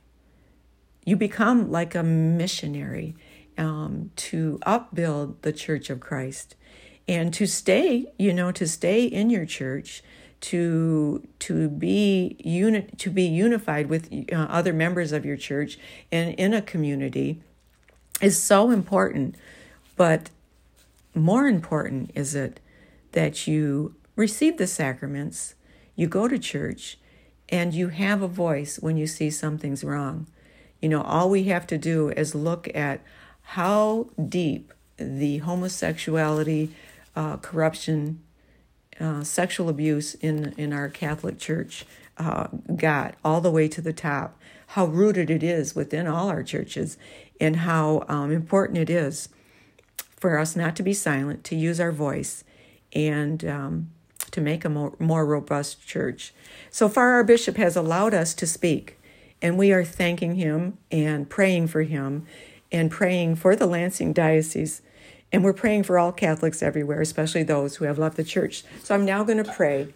[1.06, 3.16] You become like a missionary
[3.56, 6.56] um, to upbuild the Church of Christ
[7.08, 10.02] and to stay, you know, to stay in your church,
[10.40, 15.78] to to be unit to be unified with uh, other members of your church
[16.12, 17.40] and in a community
[18.20, 19.36] is so important.
[19.96, 20.30] But
[21.14, 22.60] more important is it
[23.12, 25.54] that you receive the sacraments,
[25.94, 26.98] you go to church,
[27.48, 30.26] and you have a voice when you see something's wrong.
[30.80, 33.00] You know, all we have to do is look at
[33.42, 36.70] how deep the homosexuality,
[37.14, 38.20] uh, corruption,
[39.00, 41.84] uh, sexual abuse in, in our Catholic Church
[42.18, 46.42] uh, got all the way to the top, how rooted it is within all our
[46.42, 46.96] churches,
[47.40, 49.28] and how um, important it is
[50.16, 52.42] for us not to be silent, to use our voice,
[52.94, 53.90] and um,
[54.30, 56.32] to make a more, more robust church.
[56.70, 58.95] So far, our bishop has allowed us to speak,
[59.42, 62.26] and we are thanking him and praying for him
[62.72, 64.82] and praying for the Lansing Diocese.
[65.32, 68.64] And we're praying for all Catholics everywhere, especially those who have left the church.
[68.82, 69.88] So I'm now going to pray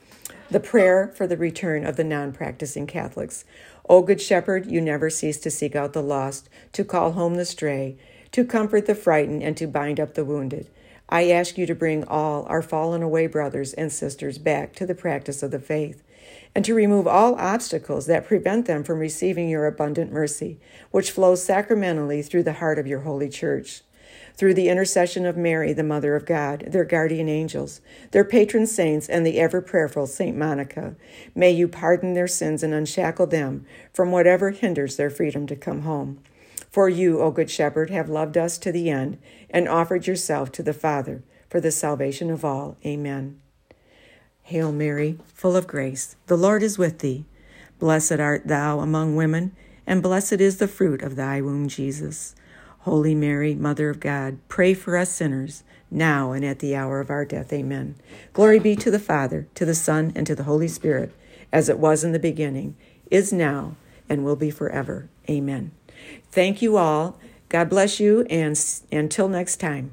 [0.50, 3.44] the prayer for the return of the non practicing Catholics.
[3.88, 7.44] O Good Shepherd, you never cease to seek out the lost, to call home the
[7.44, 7.96] stray,
[8.32, 10.68] to comfort the frightened, and to bind up the wounded.
[11.08, 14.94] I ask you to bring all our fallen away brothers and sisters back to the
[14.94, 16.02] practice of the faith
[16.54, 20.58] and to remove all obstacles that prevent them from receiving your abundant mercy,
[20.90, 23.82] which flows sacramentally through the heart of your holy church.
[24.36, 27.80] Through the intercession of Mary, the Mother of God, their guardian angels,
[28.10, 30.96] their patron saints, and the ever prayerful Saint Monica,
[31.34, 35.82] may you pardon their sins and unshackle them from whatever hinders their freedom to come
[35.82, 36.20] home.
[36.70, 39.18] For you, O Good Shepherd, have loved us to the end
[39.50, 42.76] and offered yourself to the Father for the salvation of all.
[42.86, 43.39] Amen.
[44.50, 47.24] Hail Mary, full of grace, the Lord is with thee.
[47.78, 49.54] Blessed art thou among women,
[49.86, 52.34] and blessed is the fruit of thy womb, Jesus.
[52.80, 57.10] Holy Mary, Mother of God, pray for us sinners, now and at the hour of
[57.10, 57.52] our death.
[57.52, 57.94] Amen.
[58.32, 61.14] Glory be to the Father, to the Son, and to the Holy Spirit,
[61.52, 62.74] as it was in the beginning,
[63.08, 63.76] is now,
[64.08, 65.08] and will be forever.
[65.30, 65.70] Amen.
[66.32, 67.20] Thank you all.
[67.48, 69.92] God bless you, and until next time.